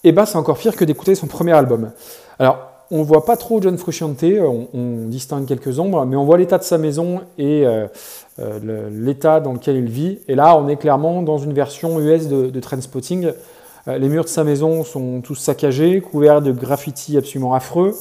eh 0.05 0.13
ben, 0.13 0.27
c'est 0.27 0.37
encore 0.37 0.59
pire 0.59 0.77
que 0.77 0.85
d'écouter 0.85 1.15
son 1.15 1.27
premier 1.27 1.53
album. 1.53 1.93
Alors, 2.39 2.72
on 2.93 3.03
voit 3.03 3.25
pas 3.25 3.37
trop 3.37 3.61
John 3.61 3.77
Frusciante, 3.77 4.23
on, 4.23 5.07
distingue 5.07 5.47
quelques 5.47 5.79
ombres, 5.79 6.05
mais 6.05 6.17
on 6.17 6.25
voit 6.25 6.39
l'état 6.39 6.59
de 6.59 6.63
sa 6.63 6.79
maison 6.79 7.23
et 7.39 7.67
euh, 7.67 7.87
euh, 8.39 8.89
l'état 8.91 9.41
dans 9.41 9.53
lequel 9.53 9.77
il 9.77 9.89
vit. 9.89 10.21
Et 10.29 10.35
là, 10.35 10.57
on 10.57 10.69
est 10.69 10.77
clairement 10.77 11.23
dans 11.23 11.39
une 11.39 11.53
version 11.53 11.99
US 12.01 12.29
de, 12.29 12.51
de 12.51 12.61
Trendspotting. 12.61 13.33
Euh, 13.89 13.99
les 13.99 14.09
murs 14.09 14.25
de 14.25 14.29
sa 14.29 14.45
maison 14.45 14.85
sont 14.85 15.21
tous 15.23 15.35
saccagés, 15.35 16.01
couverts 16.01 16.43
de 16.43 16.53
graffitis 16.53 17.17
absolument 17.17 17.55
affreux. 17.55 17.95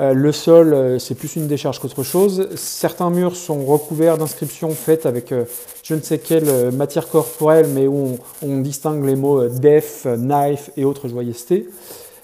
Euh, 0.00 0.14
le 0.14 0.30
sol, 0.30 0.72
euh, 0.74 0.98
c'est 1.00 1.16
plus 1.16 1.34
une 1.34 1.48
décharge 1.48 1.80
qu'autre 1.80 2.04
chose. 2.04 2.48
Certains 2.54 3.10
murs 3.10 3.34
sont 3.34 3.64
recouverts 3.64 4.16
d'inscriptions 4.16 4.70
faites 4.70 5.06
avec 5.06 5.32
euh, 5.32 5.44
je 5.82 5.94
ne 5.94 6.00
sais 6.00 6.18
quelle 6.18 6.70
matière 6.70 7.08
corporelle, 7.08 7.66
mais 7.74 7.88
où 7.88 8.18
on, 8.42 8.58
distingue 8.58 9.04
les 9.04 9.16
mots 9.16 9.48
def, 9.48 10.06
knife 10.06 10.70
et 10.76 10.84
autres 10.84 11.08
joyeusetés. 11.08 11.68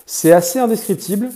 C'est 0.07 0.33
assez 0.33 0.59
indescriptible 0.59 1.31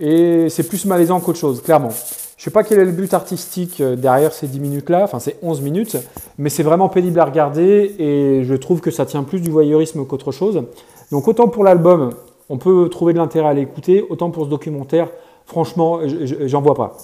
et 0.00 0.48
c'est 0.48 0.68
plus 0.68 0.84
malaisant 0.84 1.20
qu'autre 1.20 1.38
chose, 1.38 1.62
clairement. 1.62 1.90
Je 2.36 2.44
sais 2.44 2.50
pas 2.50 2.62
quel 2.62 2.78
est 2.78 2.84
le 2.84 2.92
but 2.92 3.12
artistique 3.14 3.82
derrière 3.82 4.32
ces 4.32 4.46
10 4.46 4.60
minutes-là, 4.60 5.02
enfin 5.04 5.18
c'est 5.18 5.36
11 5.42 5.60
minutes, 5.60 5.96
mais 6.38 6.50
c'est 6.50 6.62
vraiment 6.62 6.88
pénible 6.88 7.18
à 7.18 7.24
regarder 7.24 7.96
et 7.98 8.44
je 8.44 8.54
trouve 8.54 8.80
que 8.80 8.92
ça 8.92 9.06
tient 9.06 9.24
plus 9.24 9.40
du 9.40 9.50
voyeurisme 9.50 10.06
qu'autre 10.06 10.30
chose. 10.30 10.62
Donc 11.10 11.26
autant 11.26 11.48
pour 11.48 11.64
l'album, 11.64 12.10
on 12.48 12.58
peut 12.58 12.88
trouver 12.88 13.12
de 13.12 13.18
l'intérêt 13.18 13.48
à 13.48 13.54
l'écouter, 13.54 14.04
autant 14.08 14.30
pour 14.30 14.44
ce 14.44 14.50
documentaire, 14.50 15.08
franchement, 15.46 16.00
j'en 16.46 16.62
vois 16.62 16.74
pas. 16.74 16.96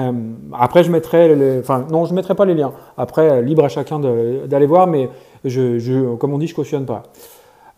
Euh, 0.00 0.12
après, 0.52 0.82
je 0.82 0.90
mettrai, 0.90 1.58
enfin, 1.60 1.86
non, 1.90 2.04
je 2.04 2.14
mettrai 2.14 2.34
pas 2.34 2.44
les 2.44 2.54
liens. 2.54 2.72
Après, 2.96 3.30
euh, 3.30 3.42
libre 3.42 3.64
à 3.64 3.68
chacun 3.68 4.00
d'aller 4.00 4.66
voir, 4.66 4.86
mais 4.86 5.08
comme 6.18 6.32
on 6.32 6.38
dit, 6.38 6.46
je 6.46 6.54
cautionne 6.54 6.86
pas. 6.86 7.04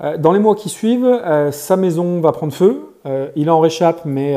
Euh, 0.02 0.16
dans 0.18 0.32
les 0.32 0.38
mois 0.38 0.54
qui 0.54 0.68
suivent, 0.68 1.20
sa 1.52 1.76
maison 1.76 2.20
va 2.20 2.32
prendre 2.32 2.52
feu. 2.52 2.94
il 3.36 3.50
en 3.50 3.60
réchappe, 3.60 4.02
mais 4.04 4.36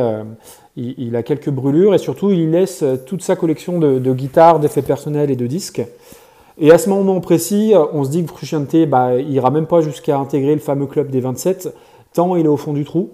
il, 0.75 1.15
a 1.15 1.23
quelques 1.23 1.49
brûlures 1.49 1.93
et 1.93 1.97
surtout, 1.97 2.31
il 2.31 2.51
laisse 2.51 2.83
toute 3.05 3.21
sa 3.21 3.35
collection 3.35 3.79
de, 3.79 4.13
guitares, 4.13 4.59
d'effets 4.59 4.81
personnels 4.81 5.31
et 5.31 5.35
de 5.35 5.47
disques. 5.47 5.81
Et 6.61 6.71
à 6.71 6.77
ce 6.77 6.89
moment 6.89 7.19
précis, 7.21 7.73
on 7.93 8.03
se 8.03 8.09
dit 8.09 8.23
que 8.23 8.29
Frusciante, 8.29 8.75
bah, 8.87 9.15
ira 9.15 9.49
même 9.49 9.65
pas 9.65 9.81
jusqu'à 9.81 10.17
intégrer 10.17 10.53
le 10.53 10.59
fameux 10.59 10.87
club 10.87 11.09
des 11.09 11.21
27, 11.21 11.73
tant 12.13 12.35
il 12.35 12.45
est 12.45 12.49
au 12.49 12.57
fond 12.57 12.73
du 12.73 12.83
trou. 12.83 13.11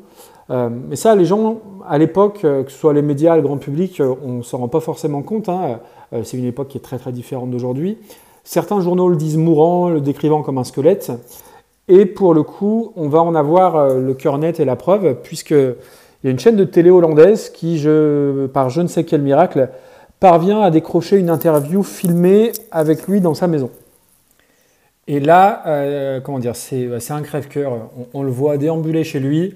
Euh, 0.51 0.69
mais 0.69 0.95
ça, 0.95 1.15
les 1.15 1.25
gens, 1.25 1.60
à 1.88 1.97
l'époque, 1.97 2.41
euh, 2.43 2.63
que 2.63 2.71
ce 2.71 2.77
soit 2.77 2.93
les 2.93 3.01
médias, 3.01 3.36
le 3.36 3.41
grand 3.41 3.58
public, 3.58 3.99
euh, 3.99 4.13
on 4.23 4.34
ne 4.34 4.41
s'en 4.43 4.60
rend 4.60 4.67
pas 4.67 4.79
forcément 4.79 5.21
compte. 5.21 5.49
Hein. 5.49 5.79
c'est 6.23 6.38
une 6.38 6.45
époque 6.45 6.69
qui 6.69 6.77
est 6.77 6.81
très 6.81 6.99
très 6.99 7.12
différente 7.12 7.49
d'aujourd'hui. 7.49 7.97
Certains 8.43 8.79
journaux 8.79 9.10
le 9.10 9.15
disent 9.15 9.38
mourant, 9.38 9.89
le 9.89 10.01
décrivant 10.01 10.43
comme 10.43 10.60
un 10.60 10.63
squelette. 10.63 11.12
Et 11.87 12.05
pour 12.05 12.33
le 12.33 12.43
coup, 12.43 12.93
on 12.95 13.07
va 13.07 13.21
en 13.21 13.35
avoir 13.35 13.89
le 13.89 14.13
cœur 14.13 14.37
net 14.37 14.59
et 14.59 14.65
la 14.65 14.75
preuve, 14.75 15.15
puisqu'il 15.21 15.75
y 16.23 16.27
a 16.27 16.31
une 16.31 16.39
chaîne 16.39 16.55
de 16.55 16.63
télé 16.63 16.89
hollandaise 16.89 17.49
qui, 17.49 17.85
par 18.53 18.69
je 18.69 18.81
ne 18.81 18.87
sais 18.87 19.03
quel 19.03 19.21
miracle, 19.21 19.69
parvient 20.19 20.61
à 20.61 20.71
décrocher 20.71 21.17
une 21.17 21.29
interview 21.29 21.83
filmée 21.83 22.51
avec 22.71 23.07
lui 23.07 23.21
dans 23.21 23.35
sa 23.35 23.47
maison. 23.47 23.69
Et 25.07 25.19
là, 25.19 26.19
comment 26.23 26.39
dire, 26.39 26.55
c'est 26.55 27.11
un 27.11 27.21
crève-cœur. 27.21 27.89
On, 28.15 28.23
le 28.23 28.31
voit 28.31 28.57
déambuler 28.57 29.03
chez 29.03 29.19
lui. 29.19 29.55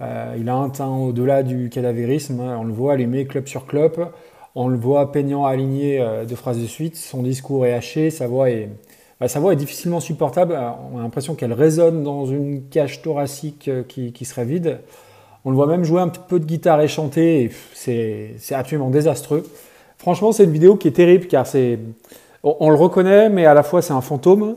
Euh, 0.00 0.36
il 0.38 0.48
a 0.48 0.54
un 0.54 0.68
teint 0.68 0.94
au-delà 0.94 1.42
du 1.42 1.70
cadavérisme. 1.70 2.40
Hein. 2.40 2.56
On 2.60 2.64
le 2.64 2.72
voit 2.72 2.94
allumer 2.94 3.26
club 3.26 3.46
sur 3.46 3.66
club. 3.66 4.08
On 4.54 4.68
le 4.68 4.76
voit 4.76 5.12
peignant 5.12 5.44
aligné 5.44 6.00
euh, 6.00 6.24
de 6.24 6.34
phrases 6.34 6.60
de 6.60 6.66
suite. 6.66 6.96
Son 6.96 7.22
discours 7.22 7.66
est 7.66 7.72
haché. 7.72 8.10
Sa 8.10 8.26
voix 8.26 8.50
est, 8.50 8.68
bah, 9.20 9.28
sa 9.28 9.40
voix 9.40 9.52
est 9.52 9.56
difficilement 9.56 10.00
supportable. 10.00 10.52
Euh, 10.52 10.70
on 10.92 10.98
a 10.98 11.02
l'impression 11.02 11.34
qu'elle 11.34 11.52
résonne 11.52 12.02
dans 12.02 12.26
une 12.26 12.68
cage 12.68 13.02
thoracique 13.02 13.70
qui, 13.88 14.24
serait 14.24 14.44
vide. 14.44 14.80
On 15.44 15.50
le 15.50 15.56
voit 15.56 15.66
même 15.66 15.84
jouer 15.84 16.00
un 16.00 16.08
petit 16.08 16.20
peu 16.26 16.40
de 16.40 16.44
guitare 16.44 16.80
et 16.80 16.88
chanter. 16.88 17.50
C'est 17.74 18.36
absolument 18.52 18.90
désastreux. 18.90 19.44
Franchement, 19.98 20.32
c'est 20.32 20.44
une 20.44 20.52
vidéo 20.52 20.76
qui 20.76 20.88
est 20.88 20.92
terrible 20.92 21.26
car 21.26 21.46
on, 22.42 22.70
le 22.70 22.76
reconnaît, 22.76 23.28
mais 23.28 23.46
à 23.46 23.54
la 23.54 23.62
fois 23.62 23.82
c'est 23.82 23.92
un 23.92 24.00
fantôme. 24.00 24.56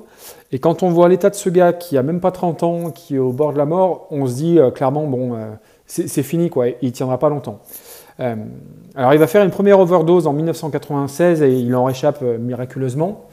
Et 0.52 0.60
quand 0.60 0.84
on 0.84 0.90
voit 0.90 1.10
l'état 1.10 1.30
de 1.30 1.36
ce 1.36 1.50
gars 1.50 1.74
qui 1.74 1.98
a 1.98 2.04
même 2.04 2.20
pas 2.20 2.32
30 2.32 2.64
ans, 2.64 2.92
qui 2.92 3.16
est 3.16 3.20
au 3.20 3.32
bord 3.32 3.54
de 3.54 3.58
la 3.58 3.66
mort, 3.66 4.08
on 4.12 4.28
se 4.28 4.36
dit 4.36 4.60
euh, 4.60 4.72
clairement, 4.72 5.08
bon, 5.08 5.36
euh, 5.36 5.50
c'est 5.86 6.24
fini, 6.24 6.50
quoi, 6.50 6.68
il 6.82 6.92
tiendra 6.92 7.18
pas 7.18 7.30
longtemps. 7.30 7.60
Euh, 8.20 8.36
alors 8.96 9.14
il 9.14 9.20
va 9.20 9.28
faire 9.28 9.44
une 9.44 9.50
première 9.50 9.80
overdose 9.80 10.28
en 10.28 10.34
1996 10.34 11.42
et 11.42 11.52
il 11.52 11.74
en 11.76 11.86
réchappe 11.86 12.22
miraculeusement. 12.22 13.26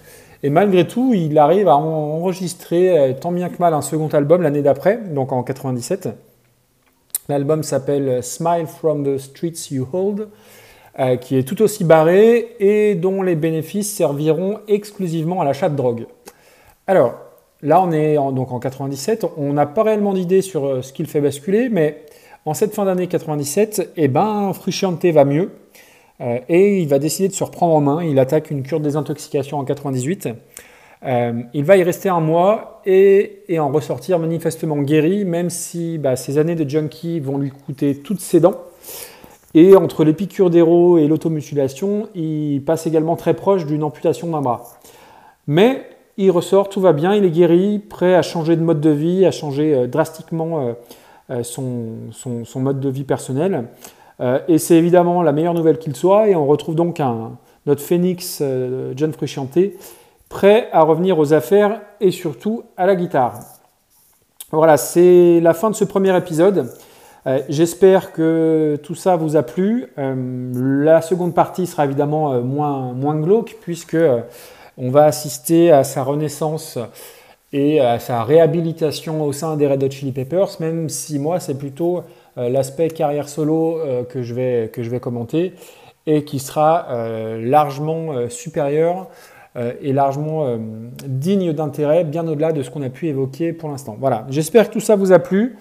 Et 0.46 0.50
malgré 0.50 0.86
tout, 0.86 1.12
il 1.12 1.36
arrive 1.38 1.66
à 1.66 1.74
enregistrer 1.74 3.16
tant 3.20 3.32
bien 3.32 3.48
que 3.48 3.58
mal 3.58 3.74
un 3.74 3.82
second 3.82 4.06
album 4.06 4.42
l'année 4.42 4.62
d'après, 4.62 4.96
donc 4.96 5.32
en 5.32 5.42
97. 5.42 6.10
L'album 7.28 7.64
s'appelle 7.64 8.22
Smile 8.22 8.68
from 8.68 9.02
the 9.02 9.18
Streets 9.18 9.72
You 9.72 9.88
Hold, 9.92 10.28
qui 11.20 11.36
est 11.36 11.42
tout 11.42 11.60
aussi 11.62 11.82
barré 11.82 12.54
et 12.60 12.94
dont 12.94 13.22
les 13.22 13.34
bénéfices 13.34 13.92
serviront 13.92 14.60
exclusivement 14.68 15.40
à 15.40 15.44
l'achat 15.44 15.68
de 15.68 15.74
drogue. 15.74 16.06
Alors, 16.86 17.16
là, 17.62 17.82
on 17.82 17.90
est 17.90 18.16
en, 18.16 18.30
donc 18.30 18.52
en 18.52 18.60
97. 18.60 19.26
On 19.36 19.52
n'a 19.52 19.66
pas 19.66 19.82
réellement 19.82 20.14
d'idée 20.14 20.42
sur 20.42 20.64
euh, 20.64 20.82
ce 20.82 20.92
qui 20.92 21.02
le 21.02 21.08
fait 21.08 21.20
basculer, 21.20 21.68
mais 21.68 22.04
en 22.44 22.54
cette 22.54 22.72
fin 22.72 22.84
d'année 22.84 23.08
97, 23.08 23.94
eh 23.96 24.06
ben, 24.06 24.52
Frusciante 24.52 25.04
va 25.06 25.24
mieux. 25.24 25.50
Euh, 26.20 26.38
et 26.48 26.80
il 26.80 26.88
va 26.88 26.98
décider 26.98 27.28
de 27.28 27.34
se 27.34 27.44
reprendre 27.44 27.74
en 27.74 27.80
main. 27.80 28.04
Il 28.04 28.18
attaque 28.18 28.50
une 28.50 28.62
cure 28.62 28.80
de 28.80 28.84
désintoxication 28.84 29.58
en 29.58 29.64
98. 29.64 30.28
Euh, 31.04 31.42
il 31.52 31.64
va 31.64 31.76
y 31.76 31.82
rester 31.82 32.08
un 32.08 32.20
mois 32.20 32.80
et, 32.86 33.44
en 33.58 33.70
ressortir 33.70 34.18
manifestement 34.18 34.78
guéri, 34.78 35.24
même 35.24 35.50
si 35.50 35.98
bah, 35.98 36.16
ces 36.16 36.38
années 36.38 36.54
de 36.54 36.68
junkie 36.68 37.20
vont 37.20 37.38
lui 37.38 37.50
coûter 37.50 37.96
toutes 37.96 38.20
ses 38.20 38.40
dents. 38.40 38.56
Et 39.54 39.76
entre 39.76 40.04
les 40.04 40.12
piqûres 40.12 40.50
d'héros 40.50 40.98
et 40.98 41.06
l'automutilation, 41.06 42.08
il 42.14 42.62
passe 42.64 42.86
également 42.86 43.16
très 43.16 43.34
proche 43.34 43.64
d'une 43.66 43.82
amputation 43.82 44.28
d'un 44.28 44.40
bras. 44.40 44.78
Mais 45.46 45.82
il 46.18 46.30
ressort, 46.30 46.68
tout 46.68 46.80
va 46.80 46.92
bien, 46.92 47.14
il 47.14 47.24
est 47.24 47.30
guéri, 47.30 47.78
prêt 47.78 48.14
à 48.14 48.22
changer 48.22 48.56
de 48.56 48.62
mode 48.62 48.80
de 48.80 48.90
vie, 48.90 49.24
à 49.24 49.30
changer 49.30 49.74
euh, 49.74 49.86
drastiquement 49.86 50.74
son, 51.42 52.10
mode 52.56 52.80
de 52.80 52.88
vie 52.88 53.04
personnel. 53.04 53.66
Et 54.20 54.58
c'est 54.58 54.76
évidemment 54.76 55.22
la 55.22 55.32
meilleure 55.32 55.54
nouvelle 55.54 55.78
qu'il 55.78 55.94
soit, 55.94 56.28
et 56.28 56.34
on 56.34 56.46
retrouve 56.46 56.74
donc 56.74 57.00
un, 57.00 57.32
notre 57.66 57.82
phénix 57.82 58.42
John 58.94 59.12
Frusciante, 59.12 59.58
prêt 60.28 60.68
à 60.72 60.82
revenir 60.82 61.18
aux 61.18 61.32
affaires 61.32 61.80
et 62.00 62.10
surtout 62.10 62.64
à 62.76 62.86
la 62.86 62.96
guitare. 62.96 63.38
Voilà, 64.52 64.76
c'est 64.76 65.40
la 65.40 65.52
fin 65.54 65.70
de 65.70 65.74
ce 65.74 65.84
premier 65.84 66.16
épisode. 66.16 66.72
J'espère 67.48 68.12
que 68.12 68.78
tout 68.82 68.94
ça 68.94 69.16
vous 69.16 69.36
a 69.36 69.42
plu. 69.42 69.86
la 69.96 71.02
seconde 71.02 71.34
partie 71.34 71.66
sera 71.66 71.84
évidemment 71.84 72.40
moins, 72.40 72.92
moins 72.92 73.16
glauque 73.16 73.56
puisque 73.60 73.96
on 74.78 74.90
va 74.90 75.04
assister 75.04 75.72
à 75.72 75.84
sa 75.84 76.02
renaissance 76.02 76.78
et 77.52 77.80
à 77.80 77.98
sa 77.98 78.22
réhabilitation 78.24 79.22
au 79.22 79.32
sein 79.32 79.56
des 79.56 79.66
Red 79.66 79.82
Hot 79.82 79.90
Chili 79.90 80.12
Peppers, 80.12 80.60
même 80.60 80.88
si 80.88 81.18
moi 81.18 81.40
c'est 81.40 81.56
plutôt 81.56 81.98
euh, 81.98 82.00
l'aspect 82.36 82.88
carrière 82.88 83.28
solo 83.28 83.78
euh, 83.78 84.04
que, 84.04 84.22
je 84.22 84.34
vais, 84.34 85.00
commenter 85.00 85.54
et 86.06 86.24
qui 86.24 86.38
sera 86.38 86.86
euh, 86.90 87.40
largement 87.44 88.28
supérieur 88.28 89.08
est 89.58 89.94
largement 89.94 90.58
digne 91.06 91.54
d'intérêt, 91.54 92.04
bien 92.04 92.28
au-delà 92.28 92.52
de 92.52 92.62
ce 92.62 92.68
qu'on 92.68 92.82
a 92.82 92.90
pu 92.90 93.06
évoquer 93.06 93.54
pour 93.54 93.70
l'instant. 93.70 93.96
Voilà, 93.98 94.26
j'espère 94.28 94.68
que 94.68 94.74
tout 94.74 94.80
ça 94.80 94.96
vous 94.96 95.12
a 95.12 95.18
plu. 95.18 95.56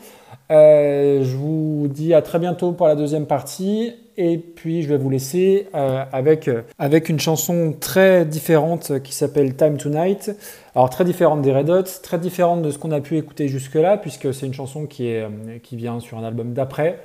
Je 0.50 1.36
vous 1.36 1.88
dis 1.90 2.14
à 2.14 2.22
très 2.22 2.40
bientôt 2.40 2.72
pour 2.72 2.88
la 2.88 2.96
deuxième 2.96 3.26
partie. 3.26 3.94
Et 4.18 4.38
puis 4.38 4.82
je 4.82 4.88
vais 4.88 4.98
vous 4.98 5.10
laisser 5.10 5.68
avec, 5.74 6.50
avec 6.80 7.10
une 7.10 7.20
chanson 7.20 7.76
très 7.78 8.26
différente 8.26 9.02
qui 9.04 9.14
s'appelle 9.14 9.56
Time 9.56 9.78
Tonight. 9.78 10.32
Alors 10.74 10.90
très 10.90 11.04
différente 11.04 11.42
des 11.42 11.52
Red 11.52 11.70
Hot, 11.70 11.84
très 12.02 12.18
différente 12.18 12.62
de 12.62 12.72
ce 12.72 12.78
qu'on 12.78 12.92
a 12.92 13.02
pu 13.02 13.18
écouter 13.18 13.50
jusque-là, 13.50 13.98
puisque 13.98 14.34
c'est 14.34 14.46
une 14.46 14.54
chanson 14.54 14.86
qui, 14.86 15.08
est, 15.08 15.28
qui 15.64 15.76
vient 15.76 16.00
sur 16.00 16.18
un 16.18 16.24
album 16.24 16.54
d'après. 16.54 17.00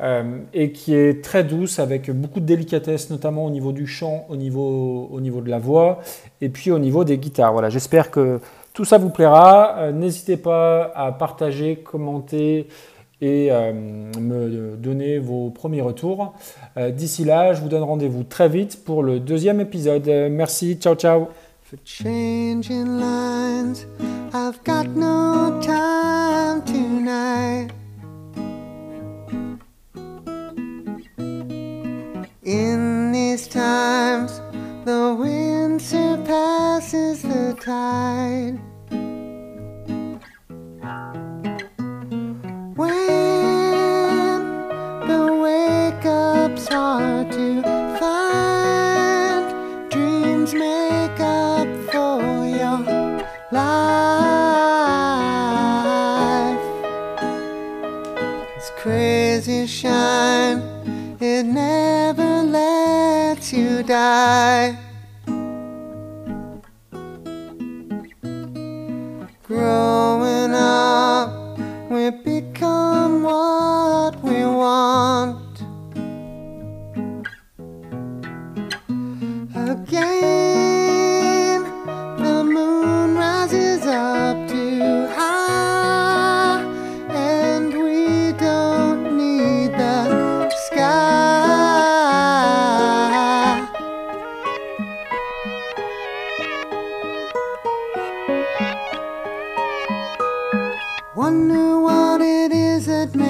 Euh, 0.00 0.38
et 0.54 0.70
qui 0.70 0.94
est 0.94 1.24
très 1.24 1.42
douce 1.42 1.80
avec 1.80 2.08
beaucoup 2.12 2.38
de 2.38 2.44
délicatesse, 2.44 3.10
notamment 3.10 3.44
au 3.44 3.50
niveau 3.50 3.72
du 3.72 3.88
chant, 3.88 4.26
au 4.28 4.36
niveau, 4.36 5.08
au 5.10 5.20
niveau 5.20 5.40
de 5.40 5.50
la 5.50 5.58
voix 5.58 5.98
et 6.40 6.48
puis 6.48 6.70
au 6.70 6.78
niveau 6.78 7.02
des 7.02 7.18
guitares. 7.18 7.52
Voilà, 7.52 7.68
j'espère 7.68 8.12
que 8.12 8.38
tout 8.78 8.84
ça 8.84 8.96
vous 8.96 9.10
plaira. 9.10 9.74
Euh, 9.78 9.90
n'hésitez 9.90 10.36
pas 10.36 10.92
à 10.94 11.10
partager, 11.10 11.78
commenter 11.78 12.68
et 13.20 13.50
euh, 13.50 13.72
me 13.72 14.76
donner 14.76 15.18
vos 15.18 15.50
premiers 15.50 15.80
retours. 15.80 16.34
D'ici 16.92 17.24
là, 17.24 17.54
je 17.54 17.60
vous 17.60 17.68
donne 17.68 17.82
rendez-vous 17.82 18.22
très 18.22 18.48
vite 18.48 18.84
pour 18.84 19.02
le 19.02 19.18
deuxième 19.18 19.60
épisode. 19.60 20.06
merci, 20.30 20.76
ciao 20.76 20.94
ciao. 20.94 21.26
In 32.44 33.10
these 33.10 33.48
times, 33.48 34.40
the 34.84 35.16
wind 35.18 35.82
surpasses 35.82 37.20
the 37.22 37.56
tide. 37.60 38.67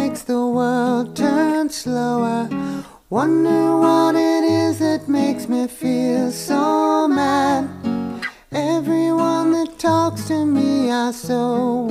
Makes 0.00 0.22
the 0.22 0.46
world 0.58 1.16
turn 1.16 1.68
slower. 1.68 2.48
Wonder 3.10 3.64
what 3.84 4.14
it 4.14 4.44
is 4.44 4.78
that 4.78 5.08
makes 5.08 5.48
me 5.48 5.66
feel 5.66 6.30
so 6.30 7.08
mad. 7.08 7.68
Everyone 8.52 9.52
that 9.56 9.78
talks 9.78 10.28
to 10.28 10.38
me, 10.46 10.90
I 10.90 11.10
so 11.10 11.42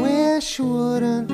wish 0.06 0.60
wouldn't. 0.60 1.32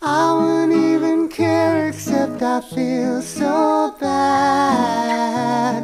I 0.00 0.24
wouldn't 0.38 0.74
even 0.92 1.28
care, 1.28 1.88
except 1.88 2.42
I 2.42 2.60
feel 2.60 3.20
so 3.20 3.94
bad. 4.00 5.82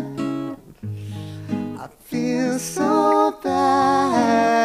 I 1.84 1.86
feel 2.10 2.58
so 2.58 2.92
bad. 3.42 4.60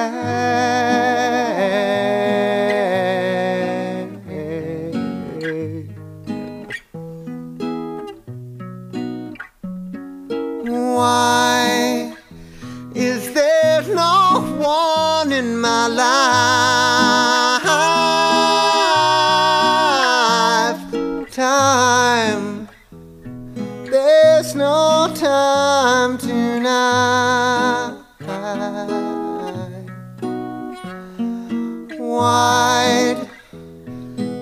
Wide, 32.07 33.27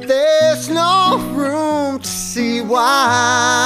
there's 0.06 0.70
no 0.70 1.18
room 1.34 2.00
to 2.00 2.08
see 2.08 2.60
why. 2.60 3.63